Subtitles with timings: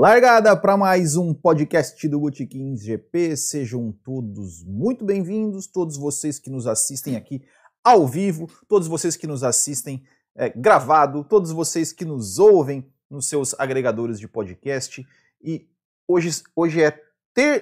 [0.00, 3.36] Largada para mais um podcast do Botequim GP.
[3.36, 7.42] Sejam todos muito bem-vindos, todos vocês que nos assistem aqui
[7.82, 10.04] ao vivo, todos vocês que nos assistem
[10.36, 15.04] é, gravado, todos vocês que nos ouvem nos seus agregadores de podcast.
[15.42, 15.66] E
[16.06, 17.02] hoje, hoje é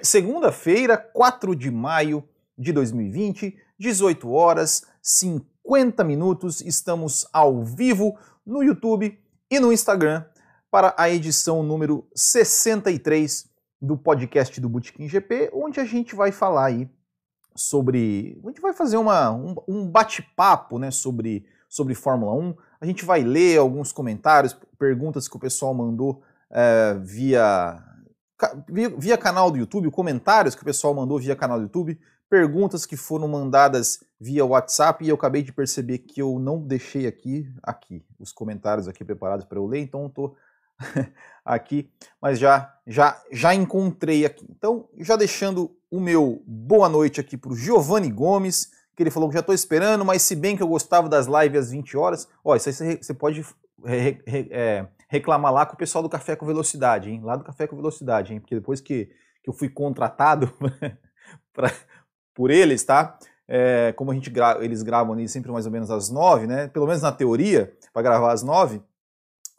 [0.03, 2.23] segunda-feira, 4 de maio
[2.55, 6.61] de 2020, 18 horas 50 minutos.
[6.61, 8.15] Estamos ao vivo
[8.45, 10.23] no YouTube e no Instagram
[10.69, 13.49] para a edição número 63
[13.81, 16.89] do podcast do Botequim GP, onde a gente vai falar aí
[17.55, 18.39] sobre.
[18.43, 22.55] A gente vai fazer uma, um, um bate-papo né, sobre, sobre Fórmula 1.
[22.81, 27.83] A gente vai ler alguns comentários, perguntas que o pessoal mandou é, via,
[28.67, 32.85] via, via canal do YouTube, comentários que o pessoal mandou via canal do YouTube, perguntas
[32.85, 37.51] que foram mandadas via WhatsApp e eu acabei de perceber que eu não deixei aqui,
[37.63, 40.35] aqui, os comentários aqui preparados para eu ler, então estou
[41.43, 41.89] aqui,
[42.21, 44.45] mas já, já, já encontrei aqui.
[44.49, 49.29] Então, já deixando o meu boa noite aqui para o Giovanni Gomes, que ele falou
[49.29, 52.27] que já estou esperando, mas se bem que eu gostava das lives às 20 horas,
[52.43, 53.45] ó, isso aí você pode
[53.85, 57.21] re, re, é, reclamar lá com o pessoal do Café com Velocidade, hein?
[57.23, 58.39] Lá do Café com Velocidade, hein?
[58.39, 59.05] Porque depois que,
[59.43, 60.51] que eu fui contratado
[61.53, 61.71] pra,
[62.33, 63.17] por eles, tá?
[63.47, 66.67] É, como a gente gra eles gravam ali sempre mais ou menos às 9, né?
[66.67, 68.81] Pelo menos na teoria, para gravar às 9,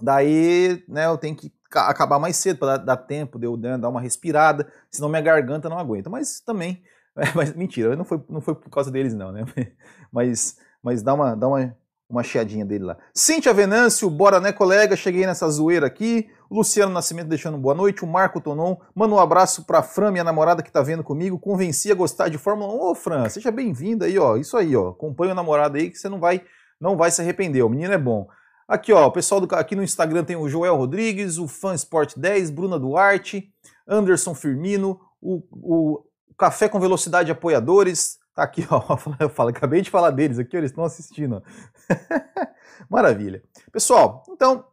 [0.00, 3.88] Daí, né, eu tenho que acabar mais cedo para dar, tempo de eu né, dar
[3.88, 6.08] uma respirada, senão minha garganta não aguenta.
[6.08, 6.82] Mas também,
[7.34, 9.44] mas mentira, não foi, não foi por causa deles não, né?
[10.10, 11.76] Mas, mas dá uma, dá uma,
[12.08, 12.96] uma chiadinha dele lá.
[13.12, 14.96] Cíntia Venâncio, bora né, colega?
[14.96, 16.30] Cheguei nessa zoeira aqui.
[16.50, 18.02] Luciano Nascimento deixando boa noite.
[18.02, 21.38] O Marco Tonon, manda um abraço pra Fran, minha namorada que tá vendo comigo.
[21.38, 22.80] Convenci a gostar de Fórmula 1.
[22.80, 24.38] Ô, Fran, seja bem-vinda aí, ó.
[24.38, 24.88] Isso aí, ó.
[24.88, 26.40] Acompanha o namorado aí que você não vai,
[26.80, 27.62] não vai se arrepender.
[27.62, 28.26] O menino é bom.
[28.68, 32.18] Aqui, ó, o pessoal do, aqui no Instagram tem o Joel Rodrigues, o Fan Sport
[32.18, 33.50] 10, Bruna Duarte,
[33.88, 36.04] Anderson Firmino, o, o
[36.36, 38.18] Café com Velocidade Apoiadores.
[38.34, 38.82] Tá aqui, ó.
[39.18, 41.42] Eu falo, acabei de falar deles aqui, eles estão assistindo.
[42.90, 43.42] Maravilha.
[43.72, 44.66] Pessoal, então,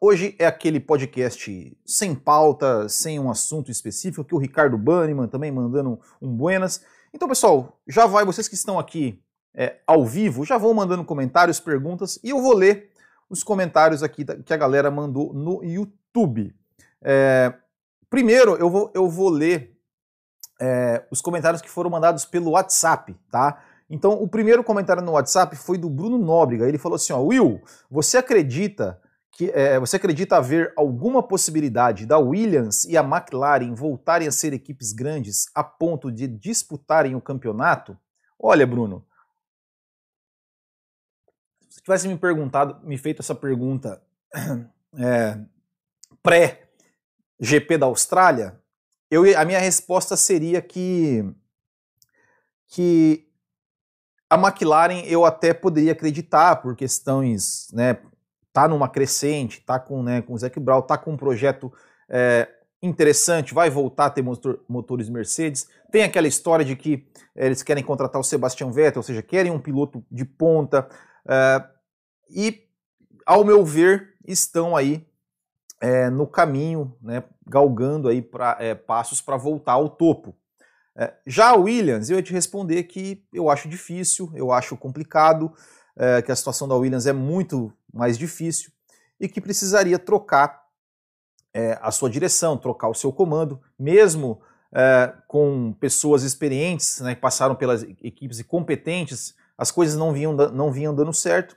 [0.00, 5.50] hoje é aquele podcast sem pauta, sem um assunto específico, aqui o Ricardo Banniman também
[5.50, 6.80] mandando um, um buenas.
[7.12, 9.20] Então, pessoal, já vai, vocês que estão aqui
[9.52, 12.94] é, ao vivo, já vão mandando comentários, perguntas, e eu vou ler
[13.28, 16.54] os comentários aqui que a galera mandou no YouTube.
[17.02, 17.52] É,
[18.08, 19.76] primeiro, eu vou, eu vou ler
[20.60, 23.62] é, os comentários que foram mandados pelo WhatsApp, tá?
[23.88, 26.66] Então, o primeiro comentário no WhatsApp foi do Bruno Nóbrega.
[26.66, 29.00] Ele falou assim: ó, Will, você acredita
[29.30, 34.54] que é, você acredita haver alguma possibilidade da Williams e a McLaren voltarem a ser
[34.54, 37.96] equipes grandes a ponto de disputarem o campeonato?
[38.38, 39.04] Olha, Bruno,
[41.86, 44.02] tivesse me perguntado, me feito essa pergunta
[44.98, 45.38] é,
[46.20, 48.60] pré-GP da Austrália,
[49.08, 51.24] eu, a minha resposta seria que,
[52.66, 53.28] que
[54.28, 57.98] a McLaren eu até poderia acreditar por questões, né,
[58.52, 61.72] tá numa crescente, tá com, né, com o Zac Brown, tá com um projeto
[62.08, 62.48] é,
[62.82, 65.68] interessante, vai voltar a ter motor, motores Mercedes.
[65.92, 69.52] Tem aquela história de que é, eles querem contratar o Sebastian Vettel, ou seja, querem
[69.52, 70.88] um piloto de ponta.
[71.24, 71.75] Uh,
[72.28, 72.62] e,
[73.24, 75.06] ao meu ver, estão aí
[75.80, 80.34] é, no caminho, né, galgando aí pra, é, passos para voltar ao topo.
[80.96, 85.52] É, já a Williams, eu ia te responder que eu acho difícil, eu acho complicado,
[85.94, 88.70] é, que a situação da Williams é muito mais difícil
[89.20, 90.66] e que precisaria trocar
[91.52, 94.40] é, a sua direção, trocar o seu comando, mesmo
[94.72, 100.34] é, com pessoas experientes, né, que passaram pelas equipes e competentes, as coisas não vinham,
[100.34, 101.56] não vinham dando certo.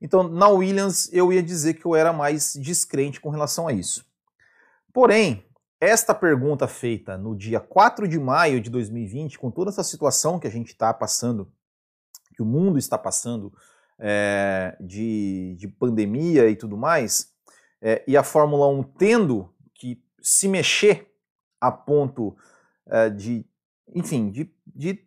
[0.00, 4.04] Então, na Williams, eu ia dizer que eu era mais descrente com relação a isso.
[4.92, 5.44] Porém,
[5.80, 10.46] esta pergunta feita no dia 4 de maio de 2020, com toda essa situação que
[10.46, 11.50] a gente está passando,
[12.34, 13.52] que o mundo está passando,
[13.98, 17.32] é, de, de, pandemia e tudo mais,
[17.82, 21.10] é, e a Fórmula 1 tendo que se mexer
[21.60, 22.36] a ponto
[22.86, 23.46] é, de,
[23.94, 25.06] enfim, de, de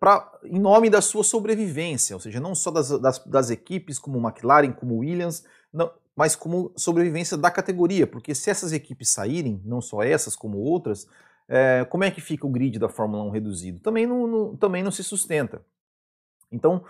[0.00, 4.18] pra, em nome da sua sobrevivência, ou seja, não só das, das, das equipes como
[4.18, 9.80] McLaren, como Williams, não, mas como sobrevivência da categoria, porque se essas equipes saírem, não
[9.80, 11.08] só essas como outras,
[11.48, 13.80] é, como é que fica o grid da Fórmula 1 reduzido?
[13.80, 15.62] Também não, não também não se sustenta.
[16.50, 16.84] Então,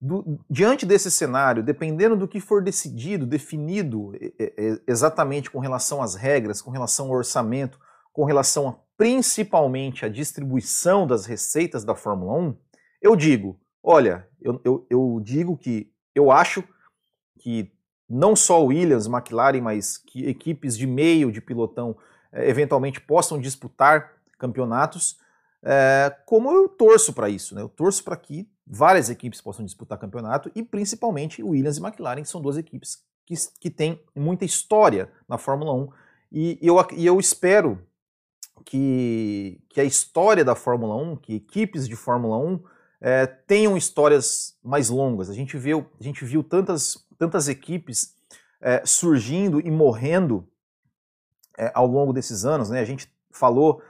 [0.00, 4.12] do, diante desse cenário, dependendo do que for decidido, definido
[4.86, 7.78] exatamente com relação às regras, com relação ao orçamento,
[8.12, 12.56] com relação a principalmente a distribuição das receitas da Fórmula 1,
[13.02, 16.64] eu digo, olha, eu, eu, eu digo que eu acho
[17.38, 17.70] que
[18.08, 21.96] não só Williams, McLaren, mas que equipes de meio de pilotão
[22.32, 25.18] é, eventualmente possam disputar campeonatos,
[25.62, 27.60] é, como eu torço para isso, né?
[27.60, 32.28] Eu torço para que várias equipes possam disputar campeonato e principalmente Williams e McLaren, que
[32.28, 35.88] são duas equipes que, que têm muita história na Fórmula 1
[36.30, 37.80] e eu, e eu espero
[38.64, 42.64] que, que a história da Fórmula 1, que equipes de Fórmula 1
[43.00, 45.30] é, tenham histórias mais longas.
[45.30, 48.14] A gente viu, a gente viu tantas, tantas equipes
[48.60, 50.48] é, surgindo e morrendo
[51.58, 52.70] é, ao longo desses anos.
[52.70, 52.80] Né?
[52.80, 53.82] A gente falou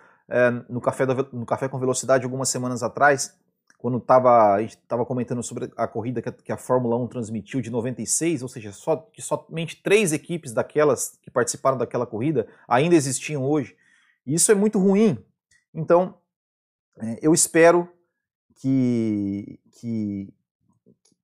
[0.68, 3.38] no, café da, no Café com Velocidade algumas semanas atrás,
[3.78, 7.06] quando tava, a gente estava comentando sobre a corrida que a, que a, Fórmula 1
[7.08, 12.48] transmitiu de 96, ou seja, só, que somente três equipes daquelas que participaram daquela corrida
[12.66, 13.76] ainda existiam hoje.
[14.26, 15.24] E isso é muito ruim.
[15.72, 16.18] Então,
[16.98, 17.88] é, eu espero
[18.56, 20.34] que, que,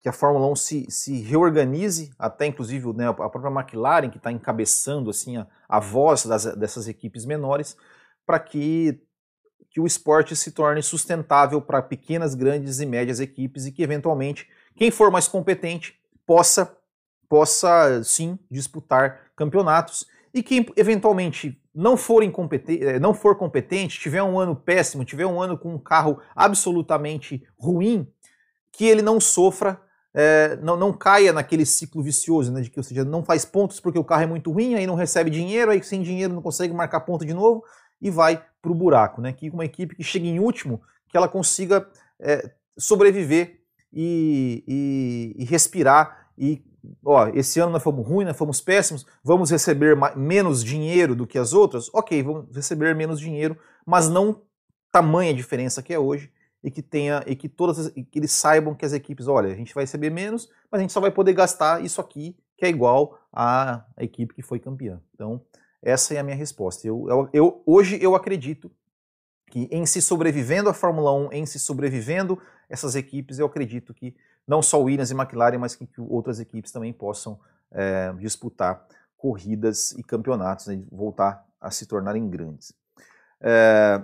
[0.02, 4.30] que a Fórmula 1 se, se reorganize, até inclusive né, a própria McLaren, que está
[4.30, 7.76] encabeçando assim, a, a voz das, dessas equipes menores,
[8.24, 9.02] para que,
[9.70, 14.48] que o esporte se torne sustentável para pequenas, grandes e médias equipes e que, eventualmente,
[14.76, 16.76] quem for mais competente possa,
[17.28, 24.22] possa sim disputar campeonatos e quem eventualmente não for, incompetente, eh, não for competente, tiver
[24.22, 28.06] um ano péssimo, tiver um ano com um carro absolutamente ruim,
[28.70, 29.80] que ele não sofra,
[30.14, 33.80] é, não, não caia naquele ciclo vicioso, né, de que, ou seja, não faz pontos
[33.80, 36.74] porque o carro é muito ruim, aí não recebe dinheiro, aí sem dinheiro não consegue
[36.74, 37.64] marcar ponto de novo
[38.00, 39.20] e vai para o buraco.
[39.20, 41.86] Né, que uma equipe que chegue em último, que ela consiga
[42.20, 43.60] é, sobreviver
[43.92, 46.62] e, e, e respirar e
[47.04, 51.38] ó, esse ano nós fomos ruins, nós fomos péssimos, vamos receber menos dinheiro do que
[51.38, 51.88] as outras?
[51.92, 53.56] Ok, vamos receber menos dinheiro,
[53.86, 54.42] mas não
[54.90, 56.32] tamanha diferença que é hoje
[56.62, 59.56] e que tenha e que todas e que eles saibam que as equipes, olha, a
[59.56, 62.68] gente vai receber menos, mas a gente só vai poder gastar isso aqui que é
[62.68, 65.00] igual à equipe que foi campeã.
[65.14, 65.40] Então,
[65.82, 66.86] essa é a minha resposta.
[66.86, 68.70] Eu, eu, eu hoje eu acredito
[69.50, 74.14] que em se sobrevivendo a Fórmula 1, em se sobrevivendo essas equipes, eu acredito que
[74.46, 77.38] não só Williams e McLaren, mas que, outras equipes também possam
[77.70, 78.86] é, disputar
[79.16, 82.72] corridas e campeonatos, né, voltar a se tornarem grandes.
[83.40, 84.02] É,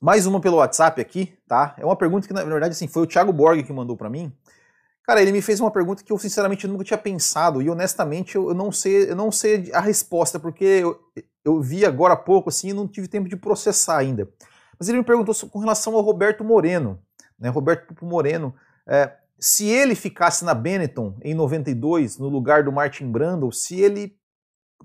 [0.00, 1.74] mais uma pelo WhatsApp aqui, tá?
[1.78, 4.32] É uma pergunta que, na verdade, assim, foi o Thiago Borg que mandou para mim.
[5.04, 8.48] Cara, ele me fez uma pergunta que eu, sinceramente, nunca tinha pensado e, honestamente, eu,
[8.48, 11.00] eu, não, sei, eu não sei a resposta, porque eu,
[11.44, 14.28] eu vi agora há pouco, assim, e não tive tempo de processar ainda.
[14.78, 17.00] Mas ele me perguntou com relação ao Roberto Moreno,
[17.38, 17.48] né?
[17.48, 18.54] Roberto Moreno,
[18.88, 24.16] é, se ele ficasse na Benetton em 92, no lugar do Martin Brundle, se ele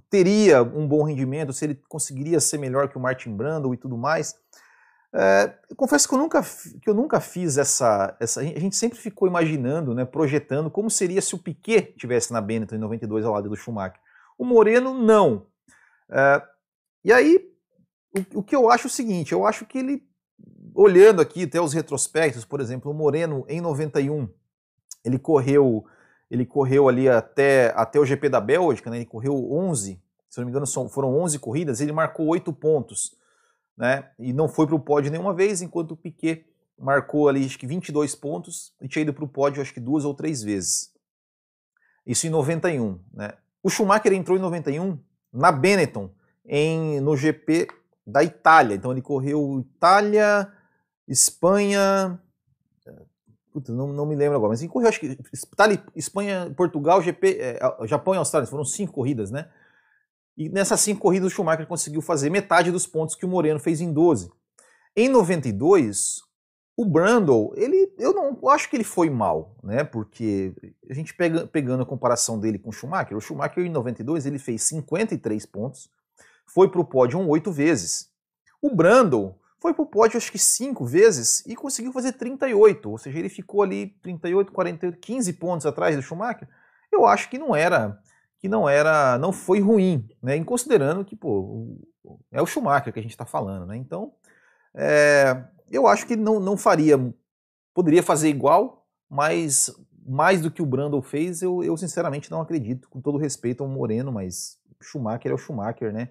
[0.10, 3.98] teria um bom rendimento, se ele conseguiria ser melhor que o Martin Brundle e tudo
[3.98, 4.36] mais.
[5.14, 6.42] É, confesso que eu nunca,
[6.82, 8.42] que eu nunca fiz essa, essa.
[8.42, 12.76] A gente sempre ficou imaginando, né, projetando como seria se o Piquet tivesse na Benetton
[12.76, 14.00] em 92 ao lado do Schumacher.
[14.38, 15.48] O Moreno, não.
[16.10, 16.42] É,
[17.06, 17.40] e aí,
[18.34, 20.04] o, o que eu acho é o seguinte: eu acho que ele
[20.78, 24.30] olhando aqui até os retrospectos, por exemplo, o Moreno em 91,
[25.04, 25.86] ele correu,
[26.30, 28.98] ele correu ali até, até o GP da Bélgica, né?
[28.98, 33.16] Ele correu 11, se não me engano, foram 11 corridas, ele marcou 8 pontos,
[33.76, 34.12] né?
[34.20, 36.46] E não foi para o pódio nenhuma vez, enquanto o Piquet
[36.78, 40.06] marcou ali acho que 22 pontos e tinha ido para o pódio acho que duas
[40.06, 40.94] ou três vezes.
[42.06, 43.34] Isso em 91, né?
[43.64, 45.00] O Schumacher entrou em 91
[45.34, 46.12] na Benetton,
[46.46, 47.68] em, no GP
[48.06, 48.76] da Itália.
[48.76, 50.54] Então ele correu Itália,
[51.08, 52.20] Espanha.
[53.52, 55.18] Puta, não, não me lembro agora, mas ele correu, acho que
[55.96, 58.48] Espanha, Portugal, GP, é, Japão e Austrália.
[58.48, 59.50] Foram cinco corridas, né?
[60.38, 63.82] E nessas cinco corridas o Schumacher conseguiu fazer metade dos pontos que o Moreno fez
[63.82, 64.32] em 12.
[64.96, 66.22] Em 92,
[66.76, 69.84] o Brundle, ele, eu não eu acho que ele foi mal, né?
[69.84, 70.54] Porque
[70.88, 74.38] a gente pega, pegando a comparação dele com o Schumacher, o Schumacher em 92 ele
[74.38, 75.90] fez 53 pontos,
[76.46, 78.12] foi para o pódio oito vezes.
[78.62, 82.98] O Brandon foi para o pódio acho que cinco vezes e conseguiu fazer 38, ou
[82.98, 86.48] seja, ele ficou ali 38, 48, 15 pontos atrás do Schumacher.
[86.92, 88.00] Eu acho que não era,
[88.40, 90.36] que não era, não foi ruim, né?
[90.36, 91.78] Em considerando que pô,
[92.32, 93.76] é o Schumacher que a gente está falando, né?
[93.76, 94.14] Então,
[94.76, 96.98] é, eu acho que não, não faria,
[97.74, 99.72] poderia fazer igual, mas
[100.08, 103.70] mais do que o Brandon fez, eu, eu sinceramente não acredito, com todo respeito ao
[103.70, 106.10] Moreno, mas Schumacher é o Schumacher, né?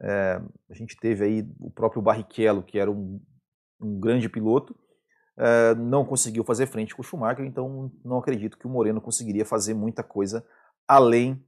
[0.00, 0.40] É,
[0.70, 3.20] a gente teve aí o próprio Barrichello, que era um,
[3.80, 4.76] um grande piloto,
[5.36, 9.44] é, não conseguiu fazer frente com o Schumacher, então não acredito que o Moreno conseguiria
[9.44, 10.44] fazer muita coisa
[10.86, 11.44] além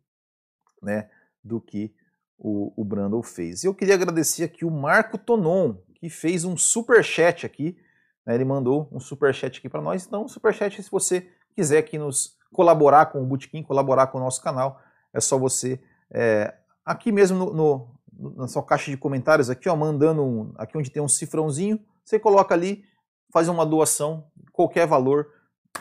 [0.83, 1.11] né,
[1.43, 1.95] do que
[2.39, 3.65] o, o fez.
[3.65, 7.77] Eu queria agradecer aqui o Marco Tonon, que fez um super chat aqui.
[8.25, 10.07] Né, ele mandou um super chat aqui para nós.
[10.07, 14.21] Então, super chat, se você quiser aqui nos colaborar com o Bootkin, colaborar com o
[14.21, 14.81] nosso canal,
[15.13, 15.81] é só você
[16.13, 16.55] é,
[16.85, 18.00] aqui mesmo no, no,
[18.37, 22.19] na sua caixa de comentários aqui, ó, mandando um, aqui onde tem um cifrãozinho, você
[22.19, 22.85] coloca ali,
[23.33, 25.29] faz uma doação, qualquer valor,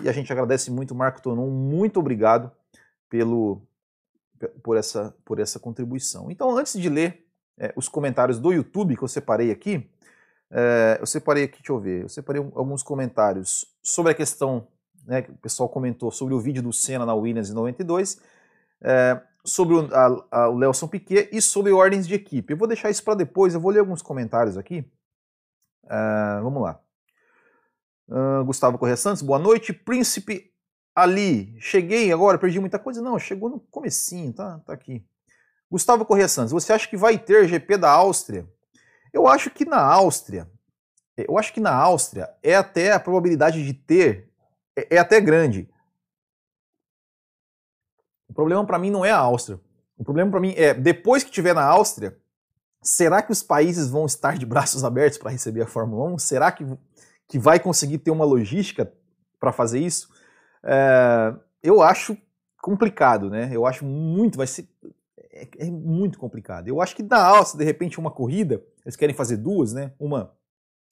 [0.02, 2.52] e a gente agradece muito, Marco Tonon, muito obrigado
[3.10, 3.62] pelo,
[4.64, 6.32] por, essa, por essa contribuição.
[6.32, 7.26] Então, antes de ler
[7.58, 9.90] é, os comentários do YouTube que eu separei aqui,
[10.52, 14.68] é, eu separei aqui, deixa eu ver, eu separei alguns comentários sobre a questão,
[15.06, 18.22] né, que o pessoal comentou sobre o vídeo do Senna na Williams em 92,
[18.82, 22.54] é, sobre o, a, a, o Nelson Piquet e sobre ordens de equipe.
[22.54, 24.86] Eu vou deixar isso para depois, eu vou ler alguns comentários aqui.
[25.86, 26.80] Uh, vamos lá.
[28.08, 29.74] Uh, Gustavo Correia Santos, boa noite.
[29.74, 30.50] Príncipe
[30.96, 33.02] Ali, cheguei agora, perdi muita coisa?
[33.02, 35.06] Não, chegou no comecinho, tá, tá aqui.
[35.72, 38.46] Gustavo Correia Santos, você acha que vai ter GP da Áustria?
[39.14, 40.50] Eu acho que na Áustria,
[41.16, 44.30] eu acho que na Áustria é até a probabilidade de ter
[44.76, 45.70] é, é até grande.
[48.30, 49.60] O problema para mim não é a Áustria.
[49.98, 52.18] O problema para mim é depois que tiver na Áustria,
[52.82, 56.20] será que os países vão estar de braços abertos para receber a Fórmula 1?
[56.20, 56.66] Será que,
[57.28, 58.92] que vai conseguir ter uma logística
[59.40, 60.10] para fazer isso?
[60.64, 62.18] É, eu acho
[62.62, 63.50] complicado, né?
[63.52, 64.70] Eu acho muito, vai ser
[65.32, 66.68] é, é, muito complicado.
[66.68, 69.92] Eu acho que da Áustria, de repente, uma corrida, eles querem fazer duas, né?
[70.00, 70.32] Uma,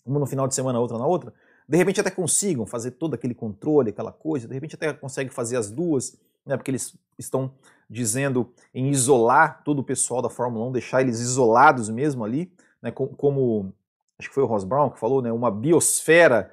[0.05, 1.33] uma no final de semana, outra na outra.
[1.67, 4.47] De repente até consigam fazer todo aquele controle, aquela coisa.
[4.47, 6.57] De repente até conseguem fazer as duas, né?
[6.57, 7.53] Porque eles estão
[7.89, 12.51] dizendo em isolar todo o pessoal da Fórmula 1, deixar eles isolados mesmo ali,
[12.81, 12.91] né?
[12.91, 13.73] Como,
[14.19, 15.31] acho que foi o Ross Brown que falou, né?
[15.31, 16.51] Uma biosfera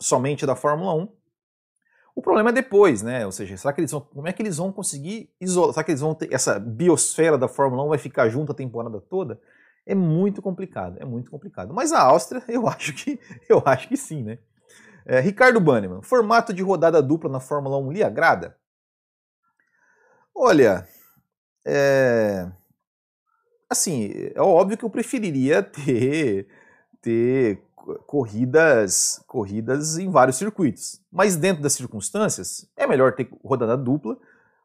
[0.00, 1.08] somente da Fórmula 1.
[2.14, 3.26] O problema é depois, né?
[3.26, 5.74] Ou seja, será que eles vão, como é que eles vão conseguir isolar?
[5.74, 9.00] Será que eles vão ter essa biosfera da Fórmula 1 vai ficar junto a temporada
[9.00, 9.40] toda?
[9.84, 11.74] É muito complicado, é muito complicado.
[11.74, 14.38] Mas a Áustria, eu acho que, eu acho que sim, né?
[15.04, 18.56] É, Ricardo Banneman, formato de rodada dupla na Fórmula 1 lhe agrada?
[20.38, 20.86] Olha,
[21.64, 22.46] é...
[23.70, 26.46] assim, é óbvio que eu preferiria ter,
[27.00, 27.62] ter
[28.06, 31.00] corridas, corridas em vários circuitos.
[31.10, 34.18] Mas dentro das circunstâncias, é melhor ter rodada dupla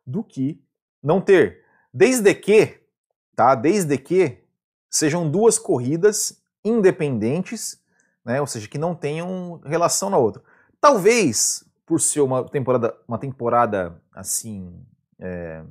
[0.05, 0.61] do que
[1.01, 1.63] não ter.
[1.93, 2.81] Desde que,
[3.33, 3.55] tá?
[3.55, 4.43] Desde que
[4.89, 7.81] sejam duas corridas independentes,
[8.25, 8.41] né?
[8.41, 10.43] Ou seja, que não tenham relação na outra.
[10.81, 14.85] Talvez por ser uma temporada, uma temporada assim,
[15.21, 15.63] é,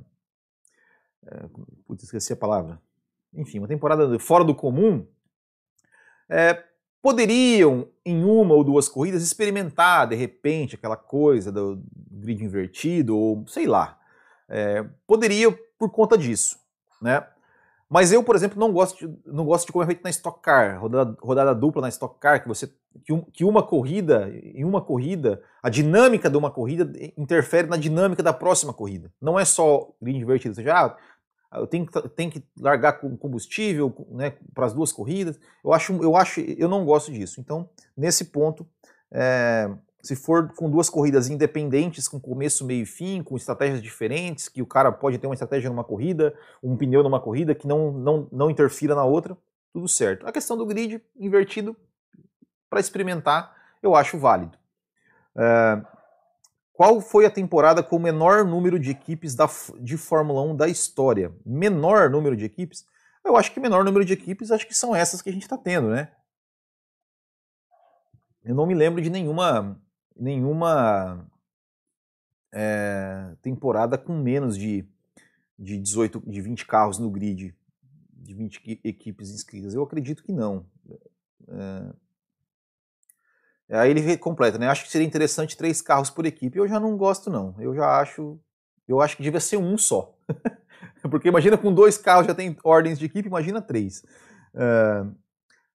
[1.27, 1.45] é,
[1.85, 2.81] putz, esqueci a palavra.
[3.33, 5.05] Enfim, uma temporada fora do comum.
[6.29, 6.63] É,
[7.01, 13.47] poderiam, em uma ou duas corridas, experimentar de repente aquela coisa do grid invertido, ou
[13.47, 13.99] sei lá.
[14.47, 16.59] É, poderia por conta disso,
[17.01, 17.25] né?
[17.91, 20.41] Mas eu, por exemplo, não gosto de, não gosto de como é feito na Stock
[20.41, 22.71] Car, rodada, rodada dupla na Stock Car, que você
[23.03, 27.75] que, um, que uma corrida, em uma corrida, a dinâmica de uma corrida interfere na
[27.75, 29.11] dinâmica da próxima corrida.
[29.21, 30.97] Não é só grid invertido, ou seja, ah,
[31.59, 35.37] eu tenho que, tenho que largar com combustível né, para as duas corridas.
[35.61, 37.41] Eu acho, eu acho, eu não gosto disso.
[37.41, 38.65] Então, nesse ponto,
[39.11, 39.69] é,
[40.01, 44.61] se for com duas corridas independentes, com começo, meio e fim, com estratégias diferentes, que
[44.61, 48.27] o cara pode ter uma estratégia numa corrida, um pneu numa corrida que não, não,
[48.31, 49.37] não interfira na outra,
[49.71, 50.27] tudo certo.
[50.27, 51.75] A questão do grid invertido,
[52.69, 54.57] para experimentar, eu acho válido.
[55.37, 55.81] É,
[56.73, 59.47] qual foi a temporada com o menor número de equipes da,
[59.79, 61.31] de Fórmula 1 da história?
[61.45, 62.85] Menor número de equipes?
[63.23, 65.57] Eu acho que menor número de equipes acho que são essas que a gente está
[65.57, 66.11] tendo, né?
[68.43, 69.79] Eu não me lembro de nenhuma
[70.21, 71.25] nenhuma
[72.53, 74.85] é, temporada com menos de,
[75.57, 77.55] de 18, de 20 carros no grid,
[78.13, 79.73] de 20 equipes inscritas.
[79.73, 80.65] Eu acredito que não.
[81.49, 81.93] É,
[83.73, 84.67] Aí ele completa, né?
[84.67, 86.59] Acho que seria interessante três carros por equipe.
[86.59, 87.55] Eu já não gosto, não.
[87.57, 88.37] Eu já acho.
[88.85, 90.13] Eu acho que devia ser um só.
[91.09, 94.03] Porque imagina com dois carros já tem ordens de equipe, imagina três.
[94.53, 95.15] Uh,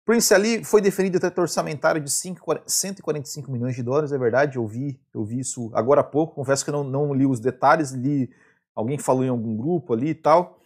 [0.05, 4.67] Prince Ali foi definido teto orçamentário de 5, 145 milhões de dólares, é verdade, eu
[4.67, 8.29] vi, eu vi isso agora há pouco, confesso que não, não li os detalhes, li,
[8.75, 10.59] alguém falou em algum grupo ali e tal,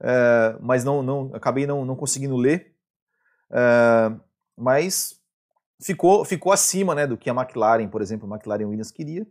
[0.00, 2.72] uh, mas não, não, acabei não, não conseguindo ler.
[3.50, 4.20] Uh,
[4.56, 5.20] mas
[5.82, 9.26] ficou, ficou acima né, do que a McLaren, por exemplo, a McLaren Williams queria.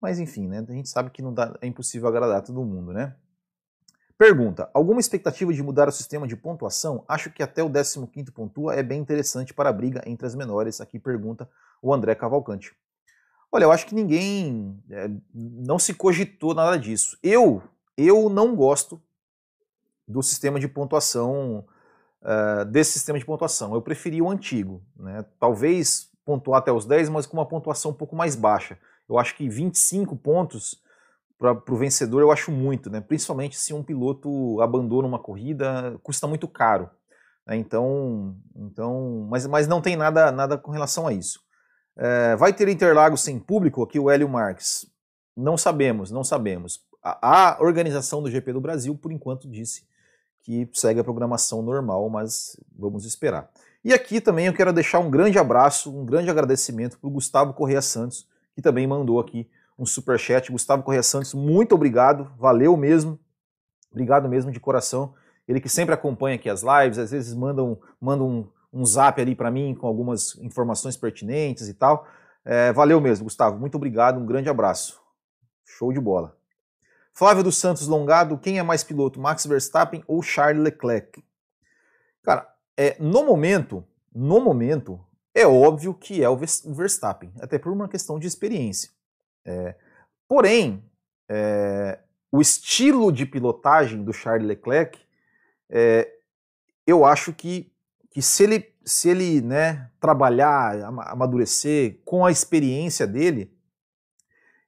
[0.00, 3.14] Mas enfim, né, a gente sabe que não dá, é impossível agradar todo mundo, né?
[4.20, 7.02] Pergunta: alguma expectativa de mudar o sistema de pontuação?
[7.08, 10.78] Acho que até o 15 pontua é bem interessante para a briga entre as menores.
[10.78, 11.48] Aqui pergunta
[11.80, 12.76] o André Cavalcante.
[13.50, 17.16] Olha, eu acho que ninguém é, não se cogitou nada disso.
[17.22, 17.62] Eu,
[17.96, 19.00] eu não gosto
[20.06, 21.64] do sistema de pontuação
[22.20, 23.72] uh, desse sistema de pontuação.
[23.72, 24.82] Eu preferi o antigo.
[24.98, 25.24] Né?
[25.38, 28.78] Talvez pontuar até os 10, mas com uma pontuação um pouco mais baixa.
[29.08, 30.78] Eu acho que 25 pontos
[31.40, 33.00] para o vencedor eu acho muito, né?
[33.00, 36.90] principalmente se um piloto abandona uma corrida, custa muito caro.
[37.46, 37.56] Né?
[37.56, 41.40] Então, então mas, mas não tem nada, nada com relação a isso.
[41.96, 44.86] É, vai ter Interlagos sem público aqui, o Hélio Marques?
[45.34, 46.82] Não sabemos, não sabemos.
[47.02, 49.88] A, a organização do GP do Brasil, por enquanto, disse
[50.42, 53.50] que segue a programação normal, mas vamos esperar.
[53.82, 57.54] E aqui também eu quero deixar um grande abraço, um grande agradecimento para o Gustavo
[57.54, 59.48] Correia Santos, que também mandou aqui
[59.80, 60.52] um super chat.
[60.52, 63.18] Gustavo Correia Santos, muito obrigado, valeu mesmo,
[63.90, 65.14] obrigado mesmo de coração.
[65.48, 69.20] Ele que sempre acompanha aqui as lives, às vezes manda um, manda um, um zap
[69.20, 72.06] ali para mim com algumas informações pertinentes e tal.
[72.44, 75.00] É, valeu mesmo, Gustavo, muito obrigado, um grande abraço.
[75.64, 76.36] Show de bola.
[77.14, 81.24] Flávio dos Santos Longado, quem é mais piloto, Max Verstappen ou Charles Leclerc?
[82.22, 82.46] Cara,
[82.76, 83.84] é, no momento,
[84.14, 85.00] no momento,
[85.34, 88.90] é óbvio que é o Verstappen, até por uma questão de experiência.
[89.44, 89.74] É,
[90.28, 90.84] porém,
[91.28, 91.98] é,
[92.32, 94.98] o estilo de pilotagem do Charles Leclerc,
[95.68, 96.08] é,
[96.86, 97.72] eu acho que,
[98.10, 103.52] que se ele, se ele né, trabalhar, amadurecer com a experiência dele,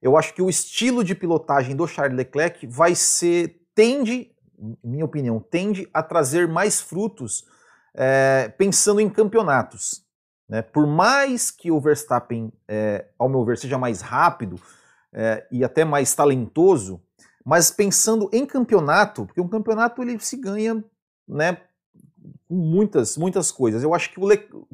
[0.01, 4.35] eu acho que o estilo de pilotagem do Charles Leclerc vai ser, tende,
[4.83, 7.45] minha opinião, tende a trazer mais frutos
[7.93, 10.02] é, pensando em campeonatos.
[10.47, 10.61] Né?
[10.61, 14.59] Por mais que o Verstappen, é, ao meu ver, seja mais rápido
[15.11, 17.01] é, e até mais talentoso,
[17.45, 20.83] mas pensando em campeonato, porque um campeonato ele se ganha
[21.27, 21.57] né,
[22.47, 23.83] com muitas, muitas coisas.
[23.83, 24.27] Eu acho que, o,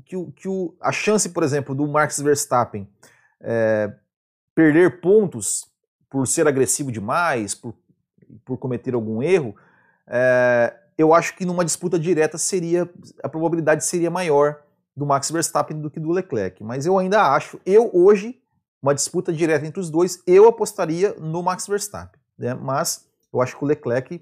[0.06, 2.88] que, o, que o, a chance, por exemplo, do Max Verstappen
[3.42, 3.92] é,
[4.54, 5.68] perder pontos
[6.10, 7.74] por ser agressivo demais, por,
[8.44, 9.56] por cometer algum erro,
[10.08, 12.90] é, eu acho que numa disputa direta seria
[13.24, 14.62] a probabilidade seria maior
[15.00, 16.62] do Max Verstappen do que do Leclerc.
[16.62, 18.38] Mas eu ainda acho, eu hoje,
[18.82, 22.20] uma disputa direta entre os dois, eu apostaria no Max Verstappen.
[22.38, 22.54] Né?
[22.54, 24.22] Mas eu acho que o Leclerc,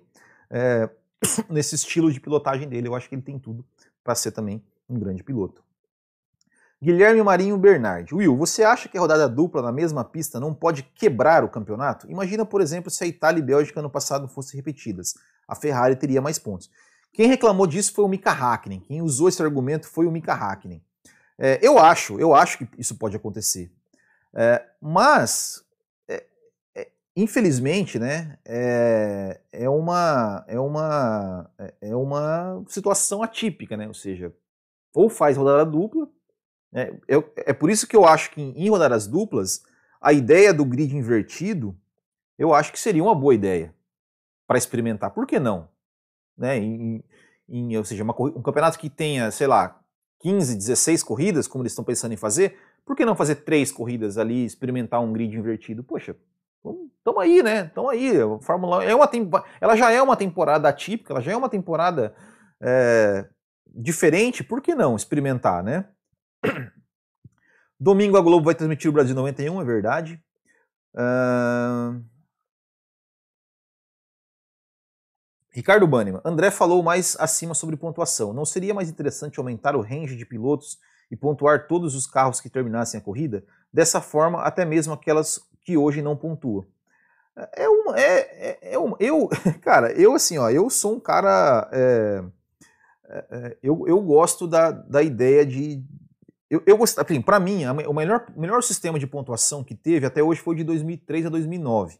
[0.52, 0.88] é,
[1.50, 3.66] nesse estilo de pilotagem dele, eu acho que ele tem tudo
[4.04, 5.64] para ser também um grande piloto.
[6.80, 8.14] Guilherme Marinho Bernardi.
[8.14, 12.10] Will, você acha que a rodada dupla na mesma pista não pode quebrar o campeonato?
[12.10, 15.16] Imagina, por exemplo, se a Itália e Bélgica no passado fossem repetidas.
[15.48, 16.70] A Ferrari teria mais pontos.
[17.18, 18.80] Quem reclamou disso foi o Mika Hakkinen.
[18.80, 20.84] Quem usou esse argumento foi o Mika Hakkinen.
[21.36, 23.72] É, eu acho, eu acho que isso pode acontecer.
[24.36, 25.66] É, mas,
[26.08, 26.24] é,
[26.76, 31.50] é infelizmente, né, é, é, uma, é, uma,
[31.82, 33.88] é uma situação atípica, né?
[33.88, 34.32] Ou seja,
[34.94, 36.08] ou faz rodada dupla,
[36.72, 39.64] é, eu, é por isso que eu acho que em rodadas duplas,
[40.00, 41.76] a ideia do grid invertido,
[42.38, 43.74] eu acho que seria uma boa ideia
[44.46, 45.10] para experimentar.
[45.10, 45.68] Por que não?
[46.38, 46.58] Né?
[46.58, 47.04] Em,
[47.50, 49.80] em, ou seja, uma, um campeonato que tenha, sei lá,
[50.20, 54.18] 15, 16 corridas, como eles estão pensando em fazer, por que não fazer três corridas
[54.18, 55.84] ali, experimentar um grid invertido?
[55.84, 56.16] Poxa,
[56.98, 57.66] estamos aí, né?
[57.66, 58.12] Estamos aí.
[58.22, 59.10] A Fórmula é uma
[59.60, 62.16] ela já é uma temporada atípica, ela já é uma temporada
[62.62, 63.28] é,
[63.68, 65.86] diferente, por que não experimentar, né?
[67.80, 70.24] Domingo a Globo vai transmitir o Brasil 91, é verdade.
[70.96, 72.17] Uh...
[75.58, 76.22] Ricardo Banniman.
[76.24, 78.32] André falou mais acima sobre pontuação.
[78.32, 80.78] Não seria mais interessante aumentar o range de pilotos
[81.10, 83.44] e pontuar todos os carros que terminassem a corrida?
[83.74, 86.64] Dessa forma, até mesmo aquelas que hoje não pontuam.
[87.36, 87.66] É.
[87.96, 89.28] É, é, é uma, eu,
[89.60, 91.68] cara, eu assim, ó, eu sou um cara.
[91.74, 92.24] É,
[93.10, 95.84] é, é eu, eu gosto da, da ideia de,
[96.52, 100.22] eu, eu gostava, assim, para mim, o melhor, melhor sistema de pontuação que teve até
[100.22, 101.98] hoje foi de 2003 a 2009.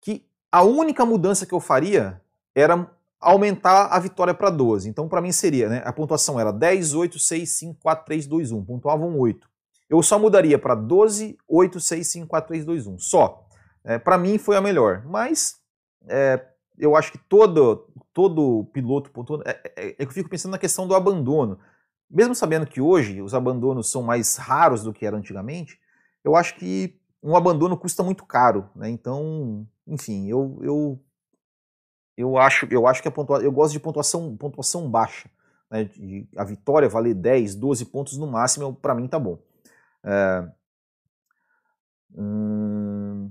[0.00, 2.20] Que a única mudança que eu faria
[2.54, 4.88] era aumentar a vitória para 12.
[4.88, 8.52] Então, para mim seria, né, a pontuação era 10, 8, 6, 5, 4, 3, 2,
[8.52, 8.64] 1.
[8.64, 9.48] Pontuavam 8.
[9.88, 12.98] Eu só mudaria para 12, 8, 6, 5, 4, 3, 2, 1.
[12.98, 13.46] Só.
[13.84, 15.04] É, para mim foi a melhor.
[15.06, 15.56] Mas
[16.08, 16.44] é,
[16.78, 19.10] eu acho que todo, todo piloto.
[19.24, 21.58] Todo, é, é, é, eu fico pensando na questão do abandono
[22.10, 25.78] mesmo sabendo que hoje os abandonos são mais raros do que era antigamente,
[26.24, 28.90] eu acho que um abandono custa muito caro, né?
[28.90, 31.00] Então, enfim, eu, eu,
[32.20, 35.30] eu acho eu acho que a pontua, eu gosto de pontuação pontuação baixa,
[35.70, 35.84] né?
[35.84, 39.38] De, a vitória valer 10, 12 pontos no máximo, para mim tá bom.
[40.04, 40.48] É,
[42.14, 43.30] hum,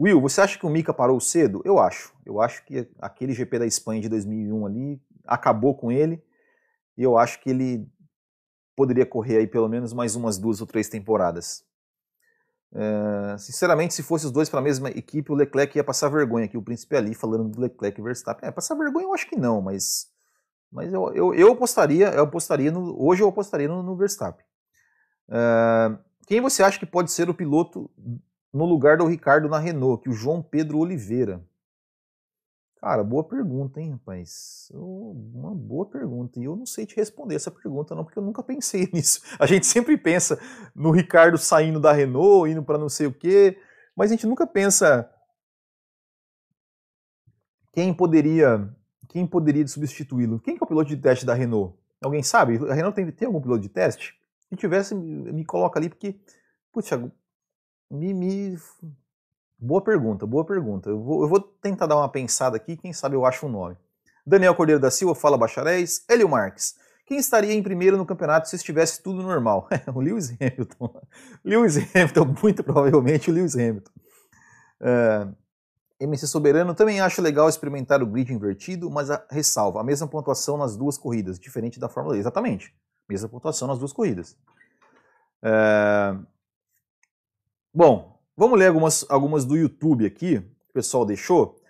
[0.00, 1.60] Will, você acha que o Mika parou cedo?
[1.62, 2.14] Eu acho.
[2.24, 6.24] Eu acho que aquele GP da Espanha de 2001 ali acabou com ele
[6.96, 7.86] e eu acho que ele
[8.74, 11.66] poderia correr aí pelo menos mais umas duas ou três temporadas.
[12.72, 16.44] É, sinceramente, se fosse os dois para a mesma equipe, o Leclerc ia passar vergonha
[16.44, 16.56] aqui.
[16.56, 18.48] O príncipe ali falando do Leclerc e Verstappen.
[18.48, 20.08] É, passar vergonha eu acho que não, mas
[20.70, 24.44] Mas eu, eu, eu apostaria, eu apostaria no, hoje eu apostaria no, no Verstappen.
[25.28, 27.90] Uh, quem você acha que pode ser o piloto
[28.52, 30.02] no lugar do Ricardo na Renault?
[30.02, 31.44] Que o João Pedro Oliveira.
[32.80, 34.72] Cara, boa pergunta, hein, rapaz?
[34.72, 36.40] Uma boa pergunta.
[36.40, 39.20] E eu não sei te responder essa pergunta, não, porque eu nunca pensei nisso.
[39.38, 40.40] A gente sempre pensa
[40.74, 43.58] no Ricardo saindo da Renault, indo para não sei o quê,
[43.94, 45.10] mas a gente nunca pensa
[47.72, 48.74] quem poderia
[49.10, 50.40] quem poderia substituí-lo.
[50.40, 51.76] Quem é o piloto de teste da Renault?
[52.00, 52.56] Alguém sabe?
[52.70, 54.18] A Renault tem, tem algum piloto de teste?
[54.48, 56.18] Se tivesse, me coloca ali, porque,
[56.72, 56.96] puxa,
[57.90, 58.56] me, me
[59.62, 60.88] Boa pergunta, boa pergunta.
[60.88, 63.76] Eu vou, eu vou, tentar dar uma pensada aqui, quem sabe eu acho um nome.
[64.26, 66.02] Daniel Cordeiro da Silva fala bacharéis.
[66.08, 66.76] Hélio Marques.
[67.04, 69.68] Quem estaria em primeiro no campeonato se estivesse tudo normal?
[69.94, 71.02] o Lewis Hamilton.
[71.44, 73.90] Lewis Hamilton, muito provavelmente o Lewis Hamilton.
[74.80, 75.36] Uh,
[76.00, 80.08] é, MC Soberano também acho legal experimentar o grid invertido, mas a, ressalva, a mesma
[80.08, 82.20] pontuação nas duas corridas, diferente da Fórmula E.
[82.20, 82.74] Exatamente,
[83.06, 84.38] mesma pontuação nas duas corridas.
[85.44, 86.24] Uh,
[87.74, 91.60] bom, Vamos ler algumas, algumas do YouTube aqui, que o pessoal deixou.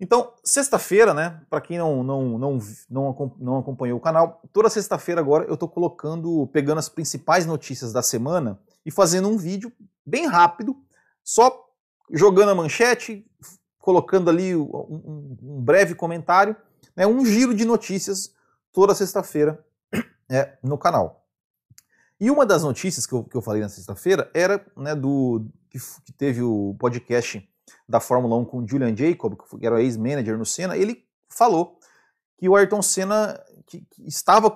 [0.00, 2.58] Então, sexta-feira, né, para quem não, não, não,
[2.90, 7.92] não, não acompanhou o canal, toda sexta-feira agora eu estou colocando, pegando as principais notícias
[7.92, 9.72] da semana e fazendo um vídeo
[10.04, 10.76] bem rápido,
[11.22, 11.64] só
[12.10, 13.24] jogando a manchete,
[13.78, 16.56] colocando ali um, um breve comentário,
[16.96, 18.34] né, um giro de notícias
[18.72, 19.64] toda sexta-feira
[20.28, 21.23] é, no canal.
[22.20, 25.78] E uma das notícias que eu, que eu falei na sexta-feira era né, do, que,
[26.04, 27.46] que teve o podcast
[27.88, 31.78] da Fórmula 1 com o Julian Jacob, que era ex-manager no Senna, ele falou
[32.38, 34.50] que o Ayrton Senna que, que estava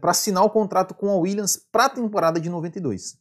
[0.00, 3.18] para assinar o contrato com a Williams para a temporada de 92.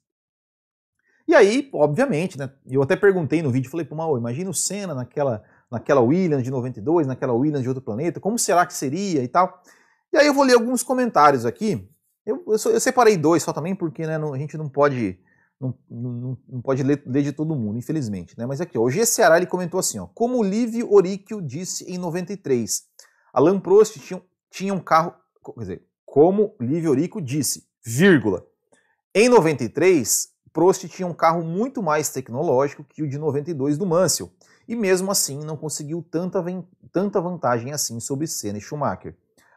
[1.28, 4.94] E aí, obviamente, né, eu até perguntei no vídeo, falei, pô, mal, imagina o Senna
[4.94, 9.28] naquela, naquela Williams de 92, naquela Williams de outro planeta, como será que seria e
[9.28, 9.62] tal.
[10.12, 11.88] E aí eu vou ler alguns comentários aqui.
[12.26, 15.20] Eu, eu, eu separei dois só também, porque né, não, a gente não pode
[15.62, 18.38] não, não, não pode ler, ler, de todo mundo, infelizmente.
[18.38, 18.48] Né?
[18.48, 19.06] Mas aqui, ó, o G.
[19.06, 22.84] Ceará ele comentou assim: ó, como Livio Oríquio disse em 93,
[23.32, 25.14] Alain Prost tinha, tinha um carro.
[25.44, 28.46] Quer dizer, como Livio Oríquio disse, vírgula.
[29.14, 34.32] Em 93, Prost tinha um carro muito mais tecnológico que o de 92 do Mansell,
[34.68, 36.44] e mesmo assim não conseguiu tanta,
[36.92, 39.16] tanta vantagem assim sobre Senna e Schumacher.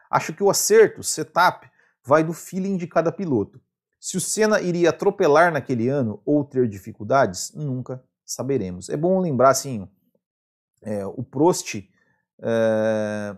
[0.09, 1.69] Acho que o acerto, setup,
[2.05, 3.59] vai do feeling de cada piloto.
[3.99, 8.87] Se o Senna iria atropelar naquele ano ou ter dificuldades, nunca saberemos.
[8.87, 9.87] É bom lembrar assim,
[10.83, 11.89] é, o Prost.
[12.39, 13.35] É...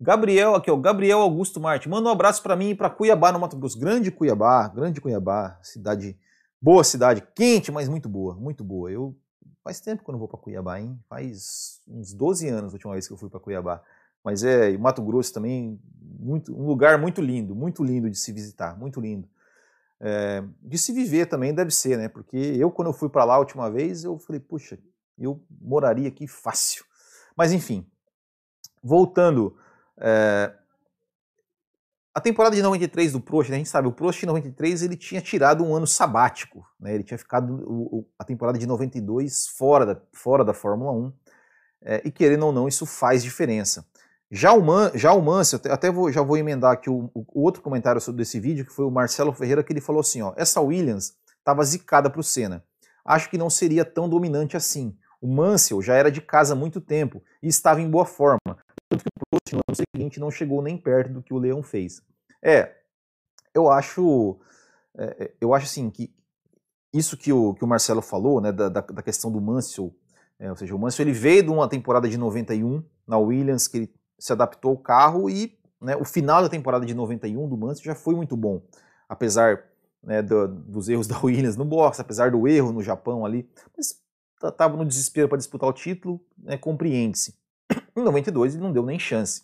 [0.00, 3.38] Gabriel, aqui, ó, Gabriel Augusto Marte, manda um abraço para mim e para Cuiabá, no
[3.38, 3.78] Mato Grosso.
[3.78, 6.18] Grande Cuiabá, grande Cuiabá, cidade,
[6.60, 8.90] boa cidade, quente, mas muito boa, muito boa.
[8.90, 9.16] Eu
[9.62, 10.98] faz tempo que eu não vou para Cuiabá, hein?
[11.08, 13.82] Faz uns 12 anos a última vez que eu fui para Cuiabá.
[14.24, 15.78] Mas é, Mato Grosso também,
[16.18, 19.28] muito, um lugar muito lindo, muito lindo de se visitar, muito lindo
[20.00, 22.08] é, de se viver também deve ser, né?
[22.08, 24.78] Porque eu, quando eu fui para lá a última vez, eu falei, puxa,
[25.18, 26.84] eu moraria aqui fácil.
[27.34, 27.86] Mas enfim,
[28.82, 29.56] voltando.
[29.98, 30.52] É,
[32.14, 34.96] a temporada de 93 do Prost, né, a gente sabe, o Prost em 93 ele
[34.96, 39.84] tinha tirado um ano sabático, né, ele tinha ficado o, a temporada de 92 fora
[39.84, 41.12] da, fora da Fórmula 1,
[41.82, 43.84] é, e querendo ou não, isso faz diferença.
[44.34, 47.62] Já o, Man, já o Mansell, até vou, já vou emendar aqui o, o, outro
[47.62, 50.60] comentário sobre esse vídeo, que foi o Marcelo Ferreira, que ele falou assim, ó, essa
[50.60, 52.64] Williams estava zicada para o Senna.
[53.04, 54.98] Acho que não seria tão dominante assim.
[55.20, 58.58] O Mansell já era de casa há muito tempo e estava em boa forma.
[58.90, 61.62] Tanto que o Prost no ano seguinte não chegou nem perto do que o Leão
[61.62, 62.02] fez.
[62.42, 62.74] É,
[63.54, 64.36] eu acho,
[64.98, 66.12] é, é eu acho assim que
[66.92, 69.94] isso que o, que o Marcelo falou, né, da, da, da questão do Mansell,
[70.40, 73.76] é, ou seja, o Mansell ele veio de uma temporada de 91 na Williams, que
[73.76, 77.84] ele se adaptou ao carro e né, o final da temporada de 91 do Mansell
[77.84, 78.62] já foi muito bom,
[79.08, 79.64] apesar
[80.02, 84.02] né, do, dos erros da Williams no box, apesar do erro no Japão ali, mas
[84.42, 87.34] estava no desespero para disputar o título, né, compreende-se.
[87.96, 89.42] Em 92 ele não deu nem chance.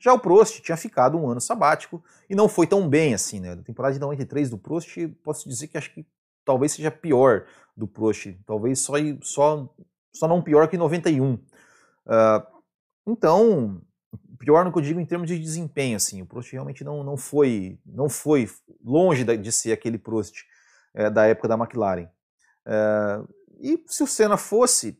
[0.00, 3.52] Já o Prost tinha ficado um ano sabático e não foi tão bem assim, né?
[3.52, 6.06] A temporada de 93 do Prost, posso dizer que acho que
[6.42, 7.44] talvez seja pior
[7.76, 9.74] do Prost, talvez só, só,
[10.14, 11.34] só não pior que 91.
[11.34, 11.40] Uh,
[13.06, 13.80] então,
[14.40, 17.16] pior no que eu digo em termos de desempenho, assim, o Prost realmente não, não
[17.16, 18.48] foi não foi
[18.82, 20.44] longe de ser aquele Prost
[20.94, 22.08] é, da época da McLaren.
[22.66, 23.22] É,
[23.60, 24.98] e se o Senna fosse,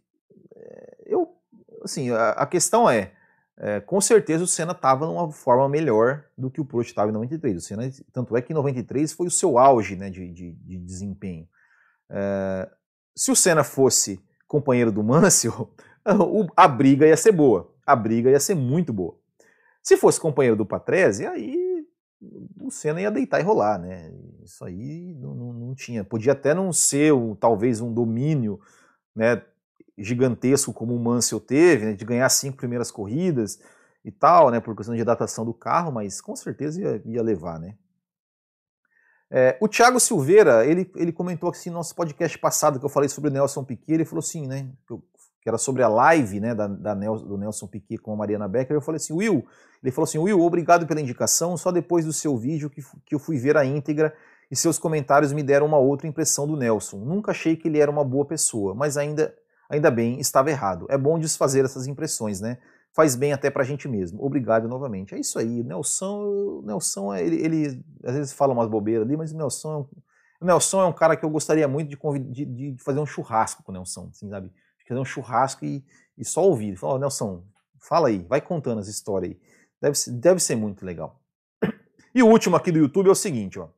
[0.54, 1.34] eh, eu,
[1.82, 3.12] assim, a, a questão é,
[3.56, 7.14] é, com certeza o Senna estava numa forma melhor do que o Prost estava em
[7.14, 7.56] 93.
[7.56, 10.78] O Senna, tanto é que em 93 foi o seu auge né, de, de, de
[10.78, 11.48] desempenho.
[13.16, 15.72] se o Senna fosse companheiro do Mansell,
[16.54, 19.18] a briga ia ser boa a briga ia ser muito boa.
[19.82, 21.86] Se fosse companheiro do Patrese, aí
[22.60, 24.12] o Senna ia deitar e rolar, né?
[24.44, 26.04] Isso aí não, não, não tinha.
[26.04, 28.60] Podia até não ser um, talvez um domínio
[29.14, 29.42] né,
[29.96, 33.60] gigantesco como o Mansell teve, né, de ganhar cinco primeiras corridas
[34.04, 37.58] e tal, né, por questão de datação do carro, mas com certeza ia, ia levar,
[37.58, 37.76] né?
[39.32, 43.08] É, o Thiago Silveira, ele, ele comentou assim no nosso podcast passado que eu falei
[43.08, 45.02] sobre o Nelson Piquet, ele falou assim, né, eu,
[45.40, 48.46] que era sobre a live, né, da, da Nelson, do Nelson Piquet com a Mariana
[48.46, 49.44] Becker, eu falei assim, Will,
[49.82, 53.18] ele falou assim, Will, obrigado pela indicação, só depois do seu vídeo que, que eu
[53.18, 54.14] fui ver a íntegra
[54.50, 56.98] e seus comentários me deram uma outra impressão do Nelson.
[56.98, 59.34] Nunca achei que ele era uma boa pessoa, mas ainda,
[59.68, 60.86] ainda bem, estava errado.
[60.90, 62.58] É bom desfazer essas impressões, né?
[62.92, 64.24] faz bem até pra gente mesmo.
[64.24, 65.14] Obrigado novamente.
[65.14, 65.60] É isso aí.
[65.60, 69.88] O Nelson, o Nelson ele, ele às vezes fala umas bobeiras ali, mas o Nelson,
[70.40, 73.62] o Nelson é um cara que eu gostaria muito de, de, de fazer um churrasco
[73.62, 74.50] com o Nelson, assim, sabe?
[74.90, 75.84] Fazer um churrasco e,
[76.18, 76.76] e só ouvir.
[76.76, 77.44] Falar, oh, Nelson,
[77.78, 79.40] fala aí, vai contando as histórias aí.
[79.80, 81.20] Deve ser, deve ser muito legal.
[82.12, 83.68] E o último aqui do YouTube é o seguinte, ó.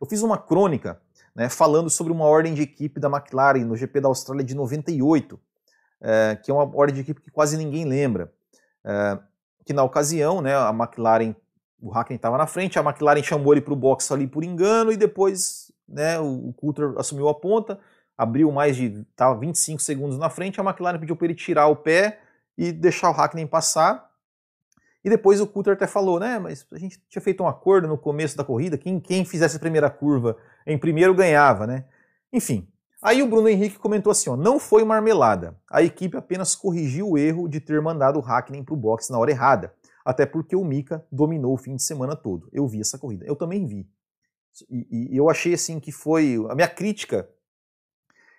[0.00, 1.00] Eu fiz uma crônica
[1.36, 5.40] né, falando sobre uma ordem de equipe da McLaren no GP da Austrália de 98
[6.00, 8.32] é, que é uma ordem de equipe que quase ninguém lembra.
[8.84, 9.18] É,
[9.64, 11.34] que na ocasião, né, a McLaren,
[11.80, 14.90] o Hackney estava na frente, a McLaren chamou ele para o box ali por engano
[14.90, 17.78] e depois né, o, o Coulter assumiu a ponta,
[18.18, 21.76] abriu mais de tava 25 segundos na frente, a McLaren pediu para ele tirar o
[21.76, 22.20] pé
[22.56, 24.10] e deixar o Hackney passar.
[25.04, 27.96] E depois o Coulter até falou, né, mas a gente tinha feito um acordo no
[27.96, 31.84] começo da corrida, quem, quem fizesse a primeira curva em primeiro ganhava, né?
[32.32, 32.68] Enfim,
[33.00, 35.56] Aí o Bruno Henrique comentou assim: ó, não foi marmelada.
[35.70, 39.18] A equipe apenas corrigiu o erro de ter mandado o Hackney para o box na
[39.18, 39.72] hora errada.
[40.04, 42.48] Até porque o Mika dominou o fim de semana todo.
[42.52, 43.24] Eu vi essa corrida.
[43.24, 43.88] Eu também vi.
[44.68, 46.34] E, e eu achei assim que foi.
[46.48, 47.28] A minha crítica.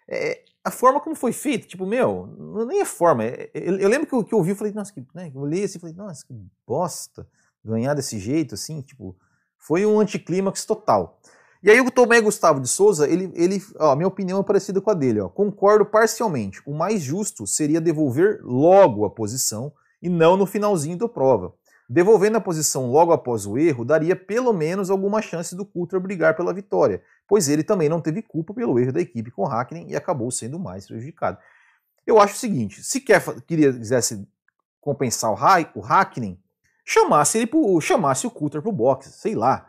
[0.09, 2.27] É, a forma como foi feita, tipo, meu,
[2.67, 3.23] nem é forma.
[3.23, 5.41] É, eu, eu, lembro que eu, que eu vi e falei, nossa, que, né, eu
[5.41, 6.33] olhei assim falei, nossa, que
[6.65, 7.27] bosta
[7.63, 9.15] ganhar desse jeito, assim, tipo,
[9.57, 11.19] foi um anticlímax total.
[11.61, 14.79] E aí o Tomé Gustavo de Souza, ele, ele, ó, a minha opinião é parecida
[14.79, 15.19] com a dele.
[15.19, 15.27] Ó.
[15.27, 16.61] Concordo parcialmente.
[16.65, 21.53] O mais justo seria devolver logo a posição e não no finalzinho da prova.
[21.91, 26.35] Devolvendo a posição logo após o erro, daria pelo menos alguma chance do Coulter brigar
[26.35, 29.95] pela vitória, pois ele também não teve culpa pelo erro da equipe com Hackney e
[29.95, 31.39] acabou sendo mais prejudicado.
[32.05, 34.27] Eu acho o seguinte, se quer, queria, quisesse
[34.79, 36.39] compensar o, ha o Hackney,
[36.85, 39.67] chamasse, ele pro, chamasse o Coulter pro boxe, sei lá.